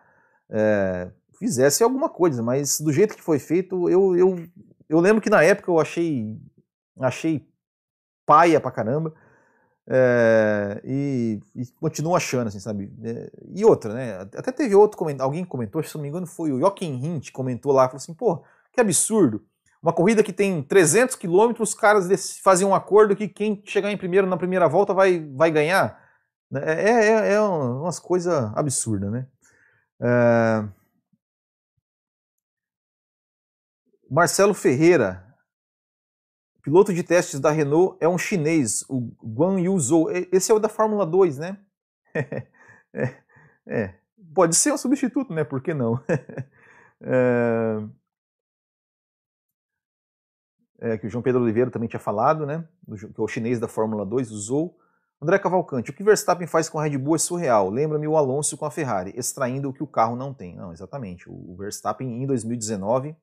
[0.50, 4.46] É, fizesse alguma coisa, mas do jeito que foi feito, eu, eu,
[4.90, 6.38] eu lembro que na época eu achei,
[7.00, 7.48] achei
[8.26, 9.14] paia pra caramba.
[9.92, 12.92] É, e, e, continuo achando, assim, sabe?
[13.02, 14.20] É, e outra, né?
[14.20, 17.88] Até teve outro alguém comentou, se não me engano, foi o Joaquim Hint, comentou lá,
[17.88, 19.44] falou assim, pô, que absurdo.
[19.82, 23.96] Uma corrida que tem 300 quilômetros, os caras fazem um acordo que quem chegar em
[23.96, 26.00] primeiro na primeira volta vai, vai ganhar.
[26.54, 29.26] É, é, é, é umas coisas absurdas, né?
[30.00, 30.64] É,
[34.08, 35.29] Marcelo Ferreira,
[36.70, 40.08] piloto de testes da Renault, é um chinês, o Guan Yu Zhou.
[40.30, 41.58] Esse é o da Fórmula 2, né?
[42.94, 43.16] é,
[43.66, 43.94] é,
[44.32, 45.42] Pode ser um substituto, né?
[45.42, 46.00] Por que não?
[47.02, 47.82] é...
[50.82, 52.64] É, que o João Pedro Oliveira também tinha falado, né?
[52.86, 54.78] Que é o chinês da Fórmula 2, o Zhou.
[55.20, 57.68] André Cavalcante, o que Verstappen faz com a Red Bull é surreal.
[57.68, 60.54] Lembra-me o Alonso com a Ferrari, extraindo o que o carro não tem.
[60.54, 61.28] Não, exatamente.
[61.28, 63.16] O Verstappen em 2019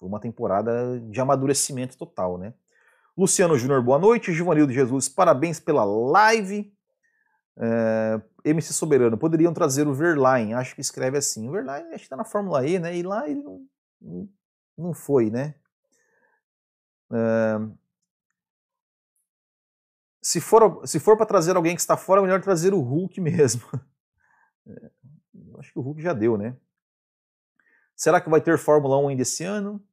[0.00, 2.54] foi uma temporada de amadurecimento total, né?
[3.14, 4.32] Luciano Júnior, boa noite.
[4.32, 6.74] Givanildo Jesus, parabéns pela live.
[7.58, 11.46] É, MC Soberano, poderiam trazer o Verlaine, acho que escreve assim.
[11.46, 12.96] O Verlaine acho que está na Fórmula E, né?
[12.96, 13.68] E lá ele não,
[14.78, 15.54] não foi, né?
[17.12, 17.58] É,
[20.22, 23.20] se for, se for para trazer alguém que está fora, é melhor trazer o Hulk
[23.20, 23.62] mesmo.
[24.66, 24.90] É,
[25.58, 26.56] acho que o Hulk já deu, né?
[27.94, 29.84] Será que vai ter Fórmula 1 ainda esse ano?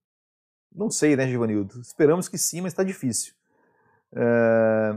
[0.78, 1.82] Não sei, né, Givanildo?
[1.82, 3.34] Esperamos que sim, mas está difícil.
[4.14, 4.96] É...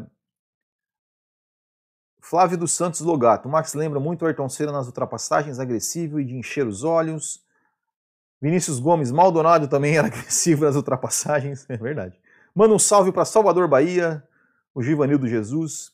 [2.20, 3.48] Flávio dos Santos Logato.
[3.48, 7.42] O Max lembra muito o Ayrton Senna nas ultrapassagens, agressivo e de encher os olhos.
[8.42, 12.20] Vinícius Gomes, Maldonado também era agressivo nas ultrapassagens, é verdade.
[12.54, 14.22] Manda um salve para Salvador, Bahia,
[14.74, 15.92] o Givanildo Jesus.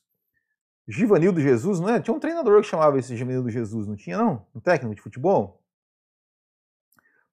[0.88, 2.00] Givanildo Jesus, não é?
[2.00, 4.44] Tinha um treinador que chamava esse Givanildo Jesus, não tinha não?
[4.52, 5.62] Um técnico de futebol?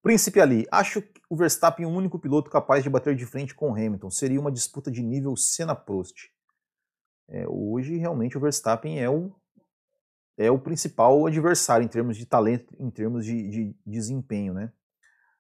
[0.04, 1.02] Príncipe Ali, acho
[1.34, 4.12] o Verstappen o único piloto capaz de bater de frente com Hamilton.
[4.12, 6.30] Seria uma disputa de nível Senna-Prost.
[7.28, 9.34] É, hoje, realmente, o Verstappen é o,
[10.38, 14.54] é o principal adversário em termos de talento, em termos de, de desempenho.
[14.54, 14.72] Né?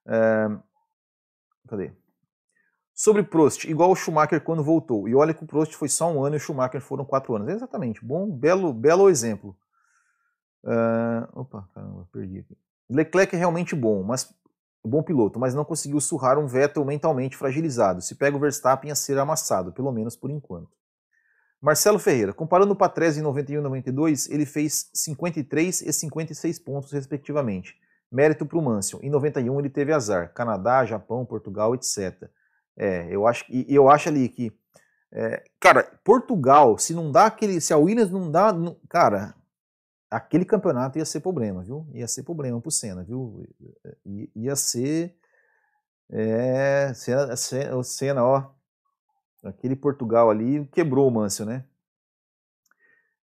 [0.07, 0.47] É,
[1.67, 1.91] cadê?
[2.91, 5.07] Sobre Prost, igual o Schumacher quando voltou.
[5.07, 7.49] E olha que o Prost foi só um ano e o Schumacher foram quatro anos.
[7.49, 8.03] Exatamente.
[8.03, 9.55] Bom, belo, belo exemplo.
[10.63, 12.57] Uh, opa, caramba, perdi aqui.
[12.89, 14.33] Leclerc é realmente bom, mas
[14.87, 18.01] bom piloto, mas não conseguiu surrar um Vettel mentalmente fragilizado.
[18.01, 20.69] Se pega o Verstappen a ser amassado, pelo menos por enquanto.
[21.61, 26.91] Marcelo Ferreira, comparando o Patrese em 91 e 92, ele fez 53 e 56 pontos,
[26.91, 27.75] respectivamente.
[28.11, 28.99] Mérito para o Mansell.
[29.01, 30.33] Em 91 ele teve azar.
[30.33, 32.29] Canadá, Japão, Portugal, etc.
[32.75, 34.51] É, eu acho, e eu acho ali que,
[35.11, 39.33] é, cara, Portugal, se não dá aquele, se a Williams não dá, não, cara,
[40.13, 41.87] aquele campeonato ia ser problema, viu?
[41.93, 43.45] Ia ser problema pro Senna, viu?
[44.35, 45.15] Ia ser,
[46.09, 48.51] é, Senna, o Senna, ó,
[49.43, 51.65] aquele Portugal ali quebrou o Mansell, né?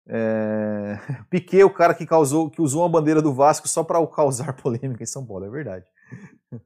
[0.07, 0.97] É,
[1.29, 5.03] Piquet, o cara que causou, que usou a bandeira do Vasco só para causar polêmica
[5.03, 5.85] em São Paulo, é verdade.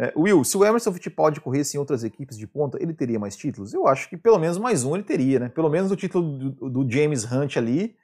[0.00, 3.36] É, Will, se o Emerson Fittipaldi corresse em outras equipes de ponta, ele teria mais
[3.36, 3.74] títulos?
[3.74, 5.48] Eu acho que pelo menos mais um ele teria, né?
[5.48, 7.96] Pelo menos o título do, do James Hunt ali,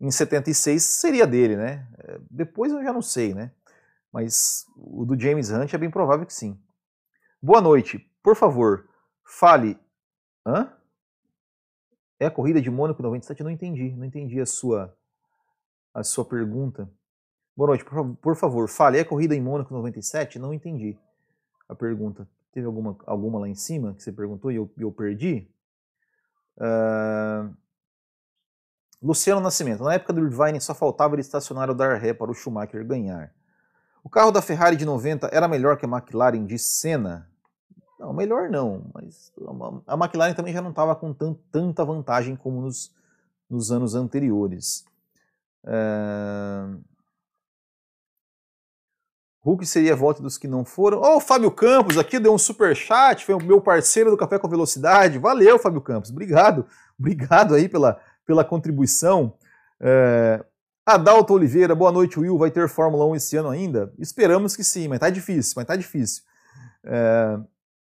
[0.00, 1.88] em 76, seria dele, né?
[1.98, 3.52] É, depois eu já não sei, né?
[4.12, 6.58] Mas o do James Hunt é bem provável que sim.
[7.42, 7.98] Boa noite.
[8.22, 8.88] Por favor,
[9.24, 9.78] fale.
[10.46, 10.72] Hã?
[12.20, 13.42] É a corrida de Mônaco 97?
[13.42, 13.90] Não entendi.
[13.90, 14.96] Não entendi a sua,
[15.92, 16.90] a sua pergunta.
[17.56, 17.84] Boa noite.
[17.84, 18.98] Por, por favor, fale.
[18.98, 20.38] É a corrida em Mônaco 97?
[20.38, 20.96] Não entendi
[21.68, 22.28] a pergunta.
[22.52, 25.48] Teve alguma, alguma lá em cima que você perguntou e eu, eu perdi?
[26.56, 27.54] Uh...
[29.02, 29.84] Luciano Nascimento.
[29.84, 33.32] Na época do Irvine só faltava ele estacionar o dar ré para o Schumacher ganhar.
[34.02, 37.28] O carro da Ferrari de 90 era melhor que a McLaren de Senna?
[37.98, 39.32] Não, melhor não, mas
[39.86, 42.94] a McLaren também já não estava com tanta vantagem como nos,
[43.50, 44.84] nos anos anteriores.
[45.64, 46.80] Uh...
[49.40, 51.00] Hulk seria a volta dos que não foram.
[51.00, 54.16] Ó, oh, o Fábio Campos aqui deu um super chat, foi o meu parceiro do
[54.16, 55.18] Café com Velocidade.
[55.18, 56.10] Valeu, Fábio Campos.
[56.10, 56.66] Obrigado.
[56.98, 59.34] Obrigado aí pela, pela contribuição.
[59.80, 60.44] É...
[60.84, 62.36] Adalto Oliveira, boa noite, Will.
[62.36, 63.92] Vai ter Fórmula 1 esse ano ainda?
[63.98, 66.22] Esperamos que sim, mas tá difícil, mas tá difícil.
[66.84, 67.38] É...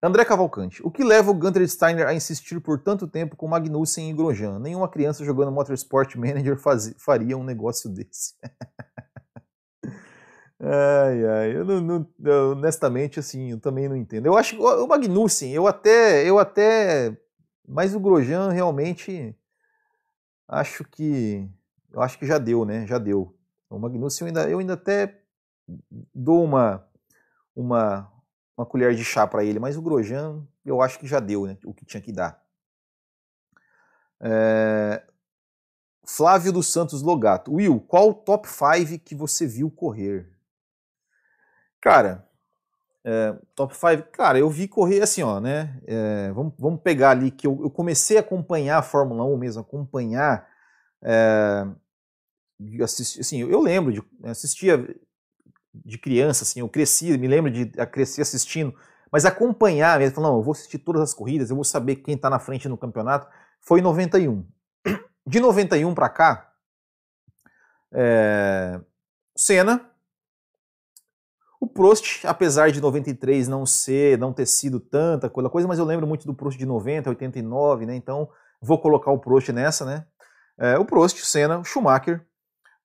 [0.04, 4.10] André Cavalcante, o que leva o Gunter Steiner a insistir por tanto tempo com Magnussen
[4.10, 4.58] e Grosjean?
[4.58, 6.92] Nenhuma criança jogando Motorsport Manager faz...
[6.98, 8.34] faria um negócio desse.
[10.60, 14.26] Ai, ai, eu não, não, eu, honestamente, assim, eu também não entendo.
[14.26, 17.16] Eu acho o Magnussen, eu até, eu até,
[17.68, 19.36] mas o Grosjean realmente
[20.52, 21.50] acho que,
[21.92, 22.86] eu acho que já deu, né?
[22.86, 23.36] Já deu.
[23.70, 25.22] O Magnussen eu ainda, eu ainda até
[26.14, 26.86] dou uma,
[27.56, 28.12] uma,
[28.58, 31.58] uma colher de chá para ele, mas o Grosjean eu acho que já deu, né?
[31.66, 32.44] O que tinha que dar.
[34.20, 35.04] É,
[36.06, 37.54] Flávio dos Santos Logato.
[37.54, 40.30] Will, qual o top 5 que você viu correr?
[41.80, 42.30] Cara,
[43.04, 45.80] é, top 5, cara, eu vi correr assim, ó, né?
[45.88, 49.62] É, vamos, vamos pegar ali que eu, eu, comecei a acompanhar a Fórmula 1 mesmo,
[49.62, 50.48] acompanhar.
[51.04, 51.66] É,
[52.84, 54.88] assistir, assim, eu lembro de assistia
[55.74, 58.76] de criança, assim, eu cresci, me lembro de crescer assistindo,
[59.12, 62.16] mas acompanhar mesmo, falar, não, eu vou assistir todas as corridas, eu vou saber quem
[62.16, 63.28] está na frente no campeonato,
[63.60, 64.46] foi em 91.
[65.26, 66.54] De 91 para cá,
[67.94, 68.80] é,
[69.36, 69.91] Senna,
[71.62, 76.08] o Prost, apesar de 93 não ser, não ter sido tanta coisa, mas eu lembro
[76.08, 77.96] muito do Prost de 90, 89, né?
[77.96, 78.28] Então
[78.60, 80.08] vou colocar o Prost nessa, né?
[80.58, 82.26] É, o Prost, o Senna, o Schumacher,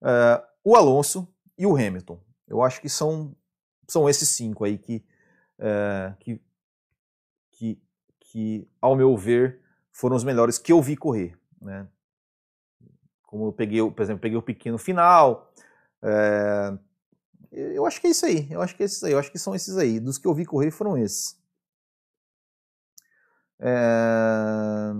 [0.04, 2.20] é, o Alonso e o Hamilton.
[2.46, 3.34] Eu acho que são,
[3.88, 5.02] são esses cinco aí que,
[5.58, 6.38] é, que,
[7.52, 7.82] que,
[8.20, 9.58] que, ao meu ver,
[9.90, 11.88] foram os melhores que eu vi correr, né?
[13.22, 15.50] Como eu peguei, por exemplo, peguei o pequeno final,
[16.02, 16.76] é,
[17.52, 18.46] eu acho que é isso aí.
[18.50, 19.12] Eu acho que é esses aí.
[19.12, 20.00] Eu acho que são esses aí.
[20.00, 21.36] Dos que eu vi correr foram esses.
[23.60, 24.92] É...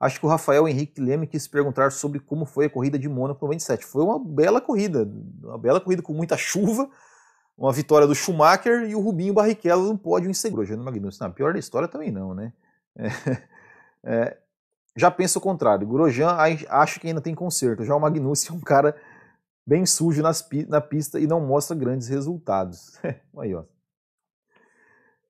[0.00, 3.44] Acho que o Rafael Henrique Leme quis perguntar sobre como foi a corrida de Mônaco
[3.44, 3.84] 97.
[3.84, 5.06] Foi uma bela corrida,
[5.42, 6.88] uma bela corrida com muita chuva,
[7.56, 10.60] uma vitória do Schumacher e o Rubinho Barrichello no pódio em segundo.
[10.60, 11.26] Grosjean Magnussen.
[11.26, 12.54] Não, pior da história também não, né?
[12.96, 13.08] É,
[14.02, 14.38] é,
[14.96, 15.86] já penso o contrário.
[15.86, 16.34] Grosjean
[16.70, 17.84] acho que ainda tem conserto.
[17.84, 18.96] Já o Magnussen é um cara
[19.66, 22.98] bem sujo nas, na pista e não mostra grandes resultados.
[23.38, 23.64] Aí, ó.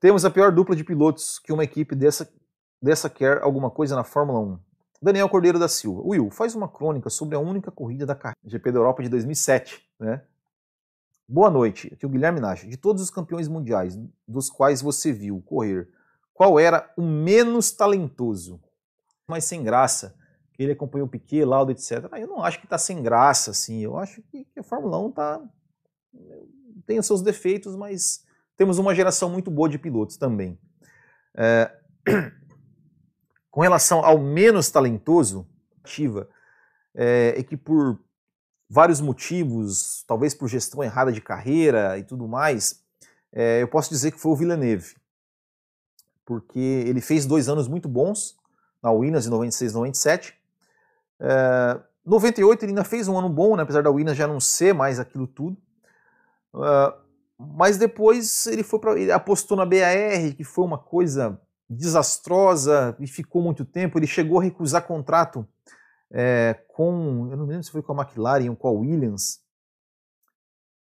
[0.01, 2.33] Temos a pior dupla de pilotos que uma equipe dessa,
[2.81, 4.59] dessa quer alguma coisa na Fórmula 1.
[5.03, 6.03] Daniel Cordeiro da Silva.
[6.03, 9.83] Will, faz uma crônica sobre a única corrida da GP da Europa de 2007.
[9.99, 10.23] Né?
[11.29, 12.67] Boa noite, aqui é o Guilherme Nash.
[12.67, 15.89] De todos os campeões mundiais dos quais você viu correr,
[16.33, 18.61] qual era o menos talentoso?
[19.29, 20.19] Mais sem graça
[20.63, 22.05] ele acompanhou o Piquet, Lauda, etc.
[22.19, 23.81] Eu não acho que está sem graça, assim.
[23.81, 25.43] Eu acho que a Fórmula 1 tá,
[26.87, 28.25] tem os seus defeitos, mas
[28.57, 30.59] temos uma geração muito boa de pilotos também.
[31.35, 31.75] É,
[33.51, 35.49] com relação ao menos talentoso,
[35.83, 36.29] ativa,
[36.95, 37.99] é, é que por
[38.69, 42.85] vários motivos, talvez por gestão errada de carreira e tudo mais,
[43.33, 44.95] é, eu posso dizer que foi o Villeneuve.
[46.25, 48.39] Porque ele fez dois anos muito bons
[48.83, 50.40] na Williams em 96 e 97.
[51.21, 54.73] É, 98 ele ainda fez um ano bom, né, apesar da Williams já não ser
[54.75, 55.57] mais aquilo tudo.
[56.55, 56.93] Uh,
[57.39, 63.07] mas depois ele foi para ele apostou na BAR, que foi uma coisa desastrosa e
[63.07, 63.99] ficou muito tempo.
[63.99, 65.47] Ele chegou a recusar contrato
[66.13, 69.41] é, com, eu não lembro se foi com a McLaren ou com a Williams.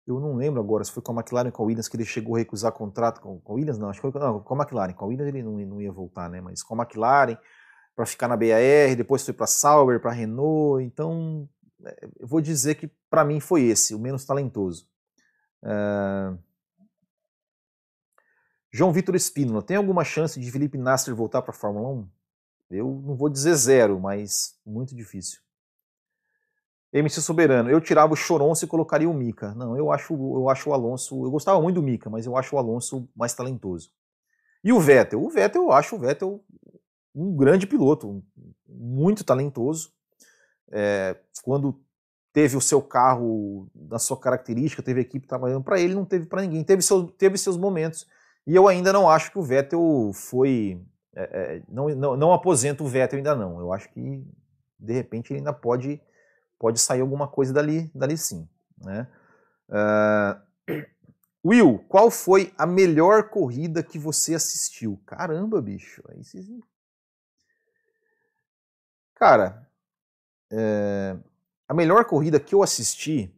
[0.07, 2.05] Eu não lembro agora se foi com a McLaren ou com a Williams que ele
[2.07, 4.63] chegou a recusar contrato com, com a Williams, não, acho que foi não, com a
[4.63, 4.95] McLaren.
[4.95, 6.41] Com a Williams ele não, não ia voltar, né?
[6.41, 7.37] Mas com a McLaren
[8.01, 10.83] para ficar na BAR, depois foi para Sauber, para Renault.
[10.83, 11.47] Então,
[11.85, 14.89] é, eu vou dizer que para mim foi esse, o menos talentoso.
[15.63, 16.39] Uh...
[18.73, 22.09] João Vitor Espínola, tem alguma chance de Felipe Nasser voltar para a Fórmula 1?
[22.71, 25.41] Eu não vou dizer zero, mas muito difícil.
[26.91, 29.55] MC Soberano, eu tirava o Choronço e colocaria o Mika.
[29.55, 31.23] Não, eu acho, eu acho o Alonso.
[31.23, 33.91] Eu gostava muito do Mika, mas eu acho o Alonso mais talentoso.
[34.65, 35.23] E o Vettel?
[35.23, 36.43] O Vettel, eu acho o Vettel
[37.15, 38.23] um grande piloto,
[38.69, 39.93] muito talentoso.
[40.71, 41.81] É, quando
[42.33, 46.43] teve o seu carro na sua característica, teve equipe trabalhando para ele, não teve para
[46.43, 46.63] ninguém.
[46.63, 46.83] Teve,
[47.19, 48.07] teve seus momentos.
[48.47, 50.81] E eu ainda não acho que o Vettel foi.
[51.15, 53.59] É, não, não, não aposento o Vettel ainda não.
[53.59, 54.25] Eu acho que
[54.79, 56.01] de repente ele ainda pode,
[56.59, 58.49] pode sair alguma coisa dali, dali sim.
[58.79, 59.07] Né?
[59.69, 60.51] Uh,
[61.45, 65.01] Will, qual foi a melhor corrida que você assistiu?
[65.07, 66.03] Caramba, bicho.
[66.09, 66.47] Aí vocês...
[69.21, 69.69] Cara,
[70.51, 71.15] é,
[71.69, 73.31] a melhor corrida que eu assisti,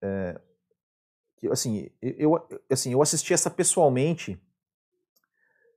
[0.00, 0.40] é,
[1.36, 4.40] que, assim, eu, assim, eu assisti essa pessoalmente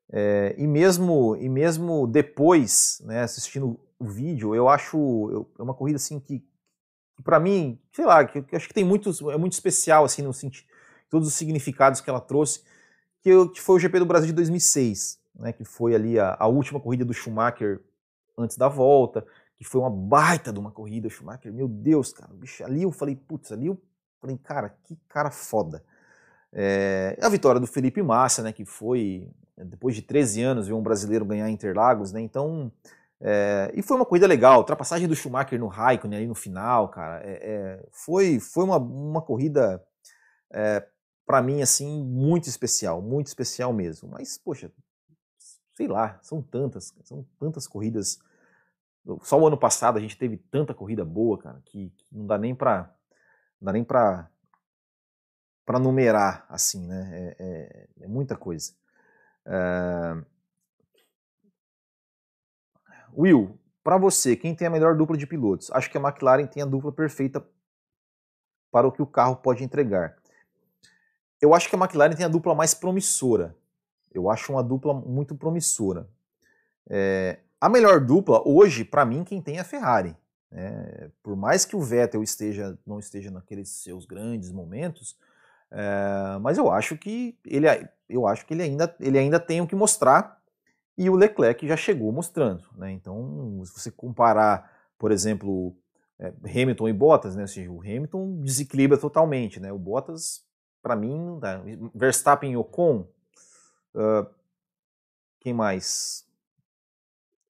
[0.10, 4.98] é, e mesmo e mesmo depois, né, assistindo o vídeo, eu acho
[5.30, 6.40] eu, é uma corrida assim que,
[7.18, 10.22] que para mim, sei lá, que, que, acho que tem muitos é muito especial assim
[10.22, 10.68] no sentido
[11.10, 12.62] todos os significados que ela trouxe,
[13.22, 16.48] que, que foi o GP do Brasil de 2006, né, que foi ali a, a
[16.48, 17.82] última corrida do Schumacher
[18.38, 19.26] antes da volta,
[19.58, 22.92] que foi uma baita de uma corrida, o Schumacher, meu Deus, cara, bicho, ali eu
[22.92, 23.82] falei, putz, ali eu
[24.20, 25.84] falei, cara, que cara foda.
[26.52, 30.84] É, a vitória do Felipe Massa, né, que foi, depois de 13 anos, ver um
[30.84, 32.72] brasileiro ganhar Interlagos, né, então,
[33.22, 37.22] é, e foi uma corrida legal, ultrapassagem do Schumacher no Raikkonen ali no final, cara,
[37.24, 39.82] é, foi, foi uma, uma corrida,
[41.26, 44.72] para mim, assim, muito especial, muito especial mesmo, mas, poxa,
[45.76, 48.20] sei lá, são tantas, são tantas corridas
[49.22, 52.56] só o ano passado a gente teve tanta corrida boa, cara, que, não dá nem
[52.56, 52.94] pra.
[53.62, 54.30] Não dá nem pra,
[55.66, 57.10] pra numerar, assim, né?
[57.12, 58.74] É, é, é muita coisa.
[59.46, 60.26] Uh...
[63.18, 65.72] Will, para você, quem tem a melhor dupla de pilotos?
[65.72, 67.46] Acho que a McLaren tem a dupla perfeita
[68.72, 70.18] para o que o carro pode entregar.
[71.42, 73.56] Eu acho que a McLaren tem a dupla mais promissora.
[74.14, 76.10] Eu acho uma dupla muito promissora.
[76.90, 80.16] É, a melhor dupla hoje, para mim, quem tem é a Ferrari.
[80.52, 85.18] É, por mais que o Vettel esteja, não esteja naqueles seus grandes momentos,
[85.72, 87.66] é, mas eu acho que ele,
[88.08, 90.40] eu acho que ele ainda, ele ainda tem o que mostrar
[90.96, 92.64] e o Leclerc já chegou mostrando.
[92.78, 92.92] Né?
[92.92, 95.76] Então, se você comparar, por exemplo,
[96.20, 97.48] é, Hamilton e Bottas, né?
[97.48, 99.60] Seja, o Hamilton desequilibra totalmente.
[99.60, 99.74] Né?
[99.74, 100.46] O Bottas,
[100.84, 101.64] para mim, tá,
[101.96, 103.08] Verstappen e Ocon,
[103.96, 104.30] uh,
[105.40, 106.25] quem mais?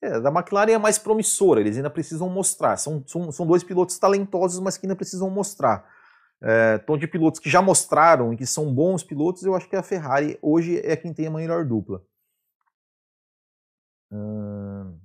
[0.06, 2.78] É, da McLaren é mais promissora, eles ainda precisam mostrar.
[2.78, 5.84] São, são, são dois pilotos talentosos, mas que ainda precisam mostrar.
[6.42, 9.76] É, então, de pilotos que já mostraram e que são bons pilotos, eu acho que
[9.76, 12.04] a Ferrari hoje é quem tem a melhor dupla.
[14.12, 15.00] Hum...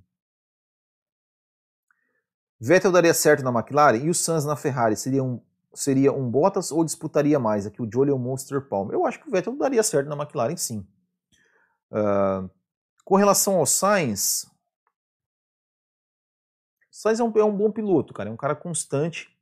[2.59, 5.41] Vettel daria certo na McLaren e o Sainz na Ferrari seria um,
[5.73, 8.93] seria um Bottas ou disputaria mais aqui o ou o Monster Palmer?
[8.93, 10.85] Eu acho que o Vettel daria certo na McLaren sim.
[11.91, 12.47] Uh,
[13.03, 14.50] com relação ao Sainz,
[17.01, 19.35] Sainz é um, é um bom piloto, cara, é um cara constante.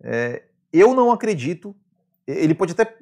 [0.00, 1.74] É, eu não acredito.
[2.24, 2.96] Ele pode até,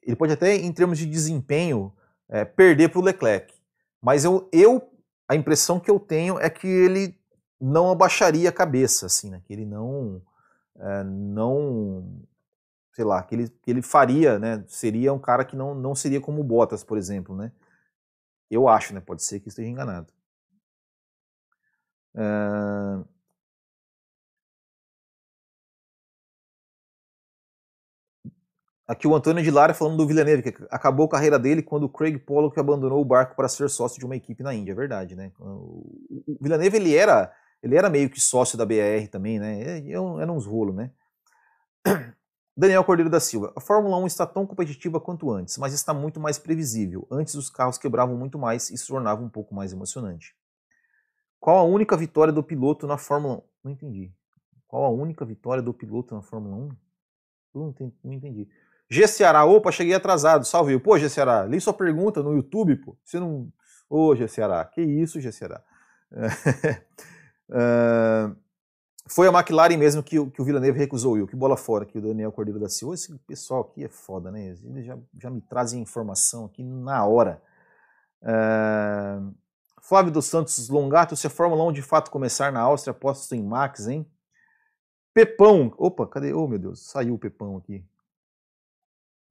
[0.00, 1.92] ele pode até em termos de desempenho,
[2.28, 3.52] é, perder para o Leclerc.
[4.00, 4.92] Mas eu, eu,
[5.26, 7.18] a impressão que eu tenho é que ele
[7.60, 9.42] não abaixaria a cabeça, assim, né?
[9.44, 10.22] Que ele não,
[10.78, 12.22] é, não,
[12.92, 14.64] sei lá, que ele, que ele faria, né?
[14.68, 17.50] Seria um cara que não, não seria como o Bottas, por exemplo, né?
[18.48, 19.00] Eu acho, né?
[19.00, 20.12] Pode ser que esteja enganado.
[28.88, 31.88] Aqui o Antônio de Lara falando do Villeneuve, que acabou a carreira dele quando o
[31.88, 34.70] Craig Pollock abandonou o barco para ser sócio de uma equipe na Índia.
[34.70, 35.32] É verdade, né?
[35.40, 39.90] O Villeneuve, ele era, ele era meio que sócio da BR também, né?
[39.90, 40.92] Era uns rolos, né?
[42.56, 43.52] Daniel Cordeiro da Silva.
[43.56, 47.06] A Fórmula 1 está tão competitiva quanto antes, mas está muito mais previsível.
[47.10, 50.34] Antes os carros quebravam muito mais e se tornava um pouco mais emocionante.
[51.40, 53.42] Qual a única vitória do piloto na Fórmula 1?
[53.64, 54.14] Não entendi.
[54.68, 56.76] Qual a única vitória do piloto na Fórmula 1?
[57.54, 57.74] Eu
[58.04, 58.48] não entendi.
[58.88, 59.06] Não entendi.
[59.06, 60.78] G Ceará, opa, cheguei atrasado, salve.
[60.78, 62.96] Pô, G Ceará, li sua pergunta no YouTube, pô.
[63.04, 63.48] Você não.
[63.88, 65.62] Ô, G Ceará, que isso, G Ceará.
[67.50, 68.36] uh,
[69.08, 71.26] foi a McLaren mesmo que, que o Villeneuve recusou eu.
[71.26, 72.94] Que bola fora que o Daniel Cordeiro da Silva.
[72.94, 74.56] Esse pessoal aqui é foda, né?
[74.64, 77.42] Eles já, já me trazem informação aqui na hora.
[78.22, 79.34] Uh,
[79.82, 83.42] Flávio dos Santos Longato, se a Fórmula 1 de fato começar na Áustria, aposto em
[83.42, 84.04] Max, hein?
[85.14, 85.72] Pepão.
[85.78, 86.32] Opa, cadê?
[86.32, 87.84] Oh, meu Deus, saiu o Pepão aqui.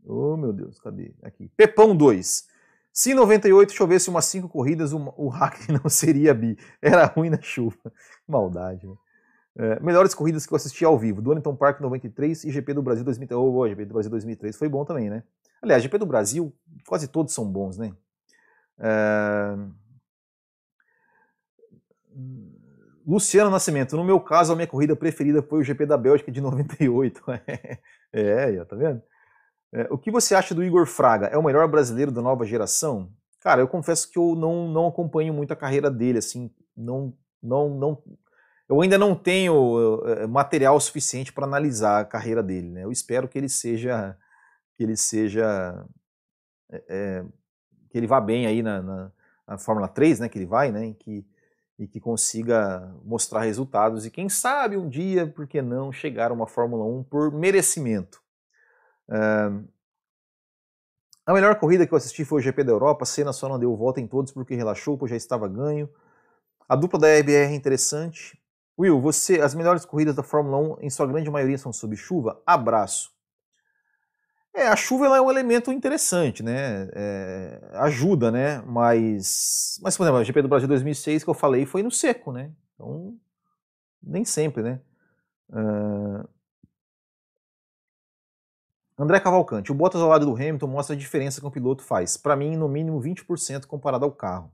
[0.06, 1.14] Oh, meu Deus, cadê?
[1.24, 1.50] Aqui.
[1.58, 2.48] Pepão 2.
[2.94, 6.58] Se em 98 chovesse umas 5 corridas, o, hack não seria bi.
[6.82, 7.78] Era ruim na chuva.
[8.28, 8.96] Maldade, né?
[9.58, 11.22] É, melhores corridas que eu assisti ao vivo.
[11.22, 13.40] Donington Park 93 e GP do Brasil 2003.
[13.40, 15.24] Oh, oh, GP do Brasil 2003 foi bom também, né?
[15.62, 16.54] Aliás, GP do Brasil,
[16.86, 17.94] quase todos são bons, né?
[18.78, 19.56] É...
[23.08, 26.42] Luciano Nascimento, no meu caso, a minha corrida preferida foi o GP da Bélgica de
[26.42, 27.24] 98.
[28.12, 29.02] é, tá vendo?
[29.76, 31.28] É, o que você acha do Igor Fraga?
[31.28, 33.12] É o melhor brasileiro da nova geração?
[33.42, 37.14] Cara, eu confesso que eu não, não acompanho muito a carreira dele, assim, não,
[37.44, 38.04] não, não,
[38.70, 42.86] eu ainda não tenho eh, material suficiente para analisar a carreira dele, né?
[42.86, 44.18] Eu espero que ele seja,
[44.78, 45.86] que ele seja,
[46.72, 47.24] é,
[47.90, 49.12] que ele vá bem aí na, na,
[49.46, 50.30] na, Fórmula 3, né?
[50.30, 50.88] Que ele vai, né?
[50.88, 51.26] E que,
[51.78, 56.34] e que consiga mostrar resultados e quem sabe um dia, por que não, chegar a
[56.34, 58.25] uma Fórmula 1 por merecimento.
[61.26, 63.06] A melhor corrida que eu assisti foi o GP da Europa.
[63.06, 65.90] Senna só não deu volta em todos porque relaxou, pois já estava ganho.
[66.68, 68.40] A dupla da RBR é interessante.
[68.78, 72.42] Will, você, as melhores corridas da Fórmula 1, em sua grande maioria, são sob chuva?
[72.46, 73.16] Abraço.
[74.54, 76.90] É, a chuva é um elemento interessante, né?
[76.94, 78.62] É, ajuda, né?
[78.66, 82.32] Mas, mas, por exemplo, o GP do Brasil 2006 que eu falei foi no seco,
[82.32, 82.52] né?
[82.74, 83.18] Então,
[84.02, 84.80] nem sempre, né?
[85.50, 86.28] Uh,
[88.98, 92.16] André Cavalcante, o Bottas ao lado do Hamilton mostra a diferença que um piloto faz.
[92.16, 94.52] Para mim, no mínimo 20% comparado ao carro.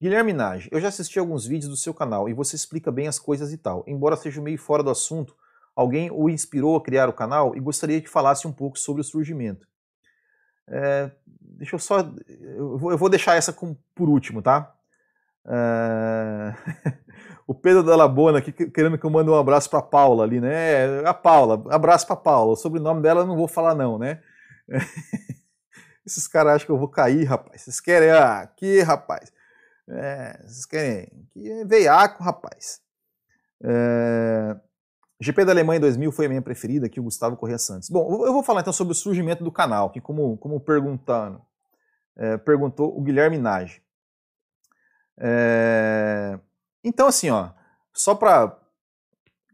[0.00, 3.18] Guilherme Nage, eu já assisti alguns vídeos do seu canal e você explica bem as
[3.18, 3.84] coisas e tal.
[3.86, 5.36] Embora seja meio fora do assunto,
[5.76, 9.04] alguém o inspirou a criar o canal e gostaria que falasse um pouco sobre o
[9.04, 9.68] surgimento.
[10.66, 12.00] É, deixa eu só.
[12.28, 14.74] Eu vou, deixar essa com, por último, tá?
[15.46, 16.54] É,
[17.50, 21.04] o Pedro da Labona aqui querendo que eu mande um abraço para Paula ali, né?
[21.04, 22.52] A Paula, abraço para Paula.
[22.52, 24.22] O sobrenome dela eu não vou falar, não, né?
[26.06, 27.62] Esses caras acham que eu vou cair, rapaz.
[27.62, 28.08] Vocês querem.
[28.10, 29.32] Ah, aqui, rapaz.
[29.88, 31.08] É, vocês querem.
[31.32, 32.80] Que é veiaco, rapaz.
[33.64, 34.56] É,
[35.20, 37.90] GP da Alemanha 2000 foi a minha preferida, aqui o Gustavo Corrêa Santos.
[37.90, 41.42] Bom, eu vou falar então sobre o surgimento do canal, que como, como perguntando,
[42.16, 43.82] é, perguntou o Guilherme Nage.
[45.18, 46.38] É,
[46.82, 47.50] então, assim, ó,
[47.92, 48.58] só para.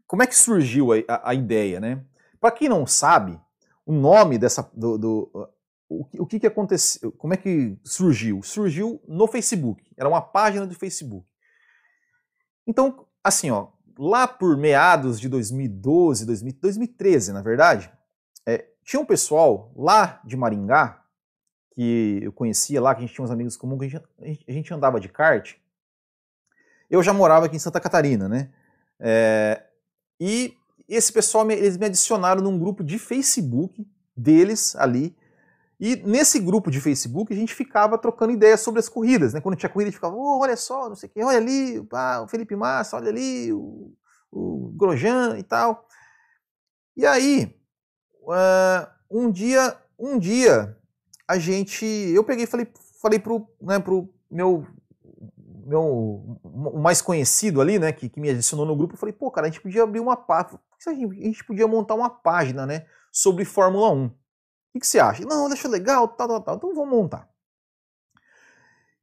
[0.05, 2.03] Como é que surgiu a, a, a ideia, né?
[2.39, 3.39] Para quem não sabe,
[3.85, 4.69] o nome dessa.
[4.73, 5.49] Do, do,
[5.89, 7.11] o, o que, que aconteceu?
[7.13, 8.41] Como é que surgiu?
[8.43, 9.83] Surgiu no Facebook.
[9.97, 11.27] Era uma página do Facebook.
[12.65, 17.91] Então, assim, ó, lá por meados de 2012, 2013, na verdade,
[18.45, 21.01] é, tinha um pessoal lá de Maringá,
[21.71, 24.51] que eu conhecia lá, que a gente tinha uns amigos comuns, que a gente, a
[24.51, 25.55] gente andava de kart.
[26.89, 28.49] Eu já morava aqui em Santa Catarina, né?
[28.99, 29.63] É,
[30.19, 30.53] e
[30.87, 35.15] esse pessoal, eles me adicionaram num grupo de Facebook deles ali,
[35.79, 39.41] e nesse grupo de Facebook a gente ficava trocando ideias sobre as corridas, né?
[39.41, 41.79] Quando tinha corrida a gente ficava, oh, olha só, não sei o que, olha ali,
[41.79, 43.93] o Felipe Massa, olha ali, o,
[44.31, 45.87] o Grosjean e tal.
[46.95, 47.55] E aí,
[48.23, 50.75] uh, um dia, um dia,
[51.27, 52.67] a gente, eu peguei e falei,
[52.99, 54.65] falei pro, né, pro meu,
[55.67, 59.29] meu o mais conhecido ali, né, que, que me adicionou no grupo, eu falei, pô,
[59.29, 63.45] cara, a gente podia abrir uma página, a gente podia montar uma página, né, sobre
[63.45, 64.11] Fórmula 1
[64.77, 65.25] que, que você acha?
[65.25, 66.55] Não, deixa legal, tal, tal, tal.
[66.55, 67.29] Então vamos montar.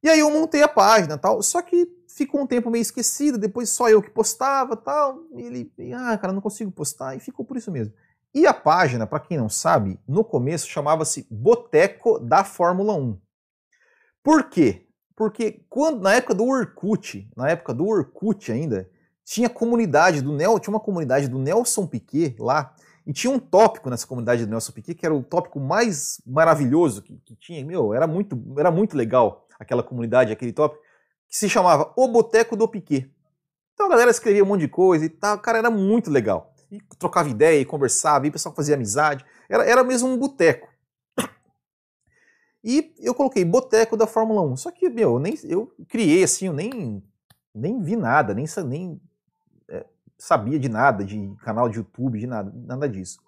[0.01, 3.69] E aí eu montei a página tal, só que ficou um tempo meio esquecido, depois
[3.69, 7.57] só eu que postava tal, e ele, ah, cara, não consigo postar, e ficou por
[7.57, 7.93] isso mesmo.
[8.33, 13.19] E a página, para quem não sabe, no começo chamava-se Boteco da Fórmula 1.
[14.21, 14.84] Por quê?
[15.15, 18.89] Porque quando, na época do Orkut, na época do Orkut ainda,
[19.23, 22.75] tinha comunidade do tinha uma comunidade do Nelson Piquet lá,
[23.07, 27.01] E tinha um tópico nessa comunidade do Nelson Piquet que era o tópico mais maravilhoso
[27.01, 27.63] que, que tinha.
[27.65, 30.81] Meu, era muito, era muito legal aquela comunidade, aquele tópico,
[31.27, 33.09] que se chamava O Boteco do Piquet.
[33.73, 36.53] Então a galera escrevia um monte de coisa e tal, cara, era muito legal.
[36.71, 39.25] E trocava ideia e conversava, e o pessoal fazia amizade.
[39.47, 40.67] Era, era mesmo um boteco.
[42.67, 44.57] E eu coloquei boteco da Fórmula 1.
[44.57, 47.03] Só que, meu, eu, nem, eu criei assim, eu nem,
[47.53, 48.99] nem vi nada, nem, nem
[49.69, 49.85] é,
[50.17, 53.19] sabia de nada, de canal de YouTube, de nada, nada disso.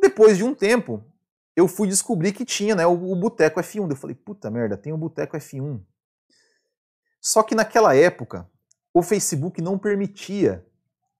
[0.00, 1.04] Depois de um tempo,
[1.56, 3.90] eu fui descobrir que tinha né, o, o Boteco F1.
[3.90, 5.80] Eu falei, puta merda, tem o Boteco F1.
[7.20, 8.48] Só que naquela época,
[8.94, 10.64] o Facebook não permitia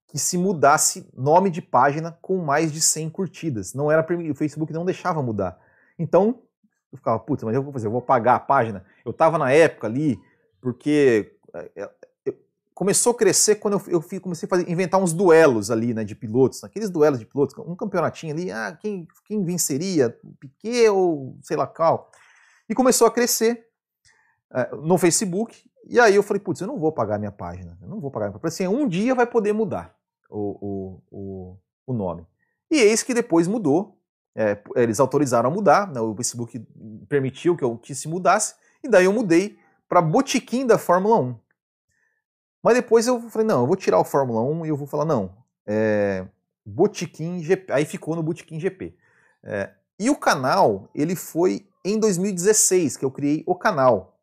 [0.06, 3.74] que se mudasse nome de página com mais de 100 curtidas.
[3.74, 5.58] Não era o Facebook não deixava mudar.
[5.98, 6.42] Então,
[6.92, 8.84] eu ficava, puta, mas eu vou fazer, eu vou pagar a página.
[9.04, 10.20] Eu tava na época ali,
[10.60, 11.90] porque eh, eh,
[12.74, 16.14] começou a crescer quando eu, eu comecei a fazer, inventar uns duelos ali, né, de
[16.14, 21.56] pilotos, aqueles duelos de pilotos, um campeonatinho ali, ah, quem, quem venceria, Piquet ou sei
[21.56, 22.10] lá qual.
[22.68, 23.66] E começou a crescer
[24.50, 27.88] uh, no Facebook, e aí eu falei, putz, eu não vou pagar minha página, eu
[27.88, 28.48] não vou pagar minha página.
[28.48, 29.94] Assim, um dia vai poder mudar
[30.30, 32.26] o, o, o, o nome.
[32.70, 33.99] E eis que depois mudou,
[34.34, 36.58] é, eles autorizaram a mudar, né, o Facebook
[37.08, 39.58] permitiu que eu que se mudasse, e daí eu mudei
[39.88, 41.38] para Botiquim da Fórmula 1.
[42.62, 45.04] Mas depois eu falei, não, eu vou tirar o Fórmula 1 e eu vou falar,
[45.04, 45.34] não,
[45.66, 46.26] é,
[46.64, 47.72] Botiquim GP.
[47.72, 48.94] Aí ficou no Botiquim GP.
[49.42, 54.20] É, e o canal, ele foi em 2016 que eu criei o canal.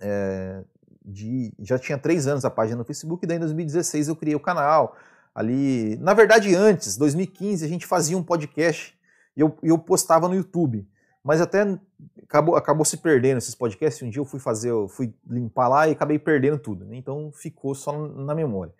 [0.00, 0.64] É,
[1.04, 4.34] de, já tinha três anos a página no Facebook, e daí em 2016 eu criei
[4.34, 4.96] o canal.
[5.34, 8.98] Ali, na verdade, antes, 2015, a gente fazia um podcast
[9.40, 10.86] e eu, eu postava no YouTube.
[11.24, 11.78] Mas até
[12.22, 14.02] acabou, acabou se perdendo esses podcasts.
[14.02, 16.84] Um dia eu fui fazer, eu fui limpar lá e acabei perdendo tudo.
[16.84, 16.96] Né?
[16.96, 18.74] Então ficou só na memória.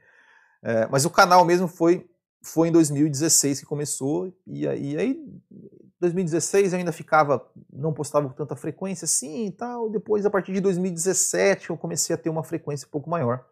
[0.63, 2.07] É, mas o canal mesmo foi,
[2.43, 4.35] foi em 2016 que começou.
[4.47, 5.19] E, e aí,
[5.99, 9.89] 2016 eu ainda ficava, não postava com tanta frequência assim e tal.
[9.89, 13.47] Depois, a partir de 2017, eu comecei a ter uma frequência um pouco maior.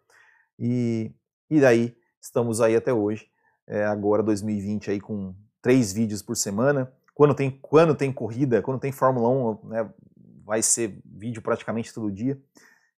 [0.59, 1.11] E,
[1.49, 3.27] e daí estamos aí até hoje.
[3.67, 6.93] É, agora 2020 aí com três vídeos por semana.
[7.19, 9.91] Quando tem, quando tem corrida, quando tem Fórmula 1, né,
[10.47, 12.41] vai ser vídeo praticamente todo dia.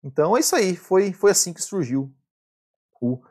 [0.03, 2.13] Então é isso aí, foi, foi assim que surgiu
[3.01, 3.23] o,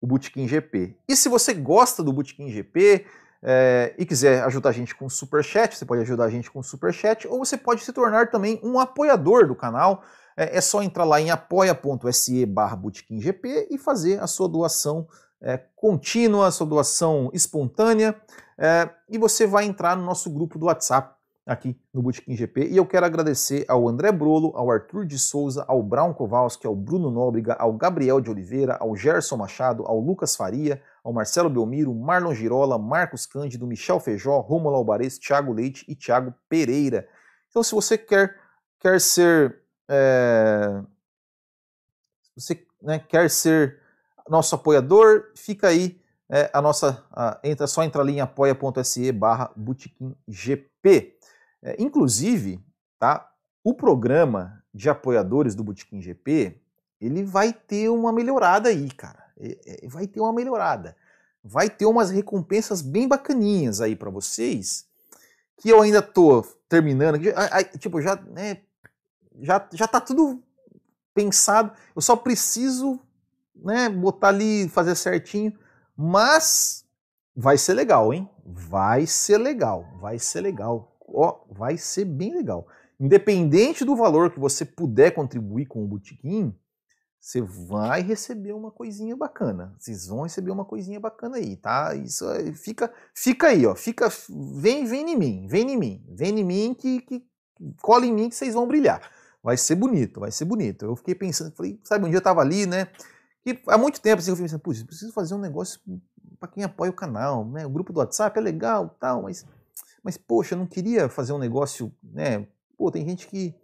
[0.00, 0.96] o Bootkin GP.
[1.06, 3.04] E se você gosta do Bootkin GP
[3.42, 6.62] é, e quiser ajudar a gente com super chat, você pode ajudar a gente com
[6.62, 10.02] super chat ou você pode se tornar também um apoiador do canal.
[10.34, 12.80] É, é só entrar lá em apoia.se barra
[13.68, 15.06] e fazer a sua doação
[15.42, 18.14] é, contínua, sua doação espontânea,
[18.56, 21.14] é, e você vai entrar no nosso grupo do WhatsApp
[21.44, 22.68] aqui no Botequim GP.
[22.68, 26.76] E eu quero agradecer ao André Brolo, ao Arthur de Souza, ao Brown Kowalski, ao
[26.76, 31.92] Bruno Nóbrega, ao Gabriel de Oliveira, ao Gerson Machado, ao Lucas Faria, ao Marcelo Belmiro,
[31.92, 37.08] Marlon Girola, Marcos Cândido, Michel Feijó, Romulo Albares, Thiago Leite e Thiago Pereira.
[37.50, 38.36] Então, se você quer,
[38.78, 39.60] quer ser.
[39.88, 40.80] É,
[42.36, 43.81] você né, quer ser
[44.32, 47.04] nosso apoiador, fica aí é, a nossa.
[47.12, 49.52] A, entra, só entra ali em apoia.se barra
[50.26, 51.18] GP.
[51.62, 52.58] É, inclusive,
[52.98, 53.30] tá,
[53.62, 56.58] o programa de apoiadores do Botequim GP,
[56.98, 59.22] ele vai ter uma melhorada aí, cara.
[59.38, 60.96] É, é, vai ter uma melhorada.
[61.44, 64.86] Vai ter umas recompensas bem bacaninhas aí para vocês,
[65.58, 67.18] que eu ainda tô terminando.
[67.78, 68.62] Tipo, já, né,
[69.40, 70.42] já, já tá tudo
[71.12, 71.72] pensado.
[71.94, 72.98] Eu só preciso
[73.54, 75.52] né, botar ali, fazer certinho,
[75.96, 76.84] mas
[77.34, 78.28] vai ser legal, hein?
[78.44, 80.96] Vai ser legal, vai ser legal.
[81.00, 82.66] Ó, vai ser bem legal.
[82.98, 86.54] Independente do valor que você puder contribuir com o Botequim,
[87.22, 89.74] você vai receber uma coisinha bacana.
[89.78, 91.94] Vocês vão receber uma coisinha bacana aí, tá?
[91.94, 92.24] Isso
[92.54, 93.76] fica, fica aí, ó.
[93.76, 94.08] Fica,
[94.56, 97.24] vem, vem em mim, vem em mim, vem em mim que, que
[97.80, 99.00] cola em mim que vocês vão brilhar.
[99.40, 100.84] Vai ser bonito, vai ser bonito.
[100.84, 102.88] Eu fiquei pensando, falei, sabe, um dia eu tava ali, né?
[103.44, 105.80] E há muito tempo assim, eu fiquei pensando, putz, preciso fazer um negócio
[106.38, 107.66] para quem apoia o canal, né?
[107.66, 109.46] O grupo do WhatsApp é legal, tal, mas,
[110.02, 112.46] mas poxa, eu não queria fazer um negócio, né?
[112.76, 113.54] Pô, tem gente que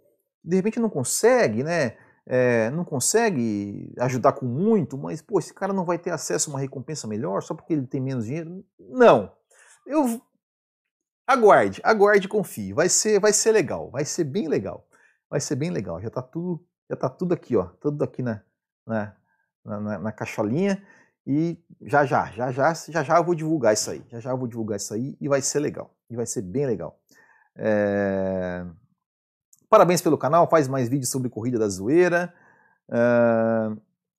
[0.43, 1.97] de repente não consegue, né?
[2.25, 6.53] É, não consegue ajudar com muito, mas pô, esse cara não vai ter acesso a
[6.53, 8.63] uma recompensa melhor só porque ele tem menos dinheiro?
[8.77, 9.31] Não.
[9.85, 10.21] Eu
[11.25, 12.73] aguarde, aguarde confie.
[12.73, 14.87] Vai ser, vai ser legal, vai ser bem legal.
[15.29, 16.01] Vai ser bem legal.
[16.01, 18.41] Já tá tudo, já tá tudo aqui, ó, tudo aqui na,
[18.85, 19.15] na
[19.63, 20.11] na, na, na
[21.27, 24.03] e já já, já já, já já eu vou divulgar isso aí.
[24.09, 25.93] Já já eu vou divulgar isso aí e vai ser legal.
[26.09, 26.99] E vai ser bem legal.
[27.55, 28.65] É...
[29.69, 32.33] Parabéns pelo canal, faz mais vídeos sobre corrida da zoeira.
[32.91, 33.71] É...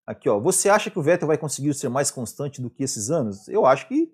[0.07, 0.38] Aqui, ó.
[0.41, 3.49] Você acha que o Vettel vai conseguir ser mais constante do que esses anos?
[3.49, 4.12] Eu acho que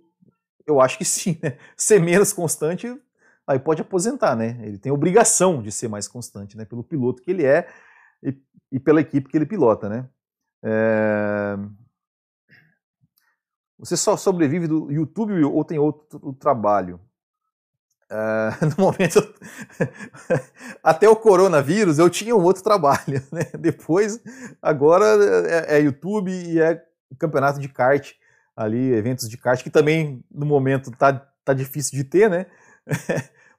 [0.66, 1.56] eu acho que sim, né?
[1.76, 3.00] Ser menos constante,
[3.46, 4.58] aí pode aposentar, né?
[4.62, 6.64] Ele tem obrigação de ser mais constante, né?
[6.64, 7.68] Pelo piloto que ele é
[8.22, 8.36] e,
[8.72, 10.08] e pela equipe que ele pilota, né?
[10.66, 11.56] É...
[13.78, 17.00] Você só sobrevive do YouTube ou tem outro trabalho?
[18.10, 19.34] Uh, no momento,
[20.82, 23.22] até o coronavírus, eu tinha um outro trabalho.
[23.30, 23.44] Né?
[23.58, 24.20] Depois,
[24.60, 25.04] agora
[25.48, 26.82] é, é, YouTube e é
[27.18, 28.12] campeonato de kart,
[28.56, 31.12] ali, eventos de kart, que também no momento tá,
[31.44, 32.46] tá difícil de ter, né?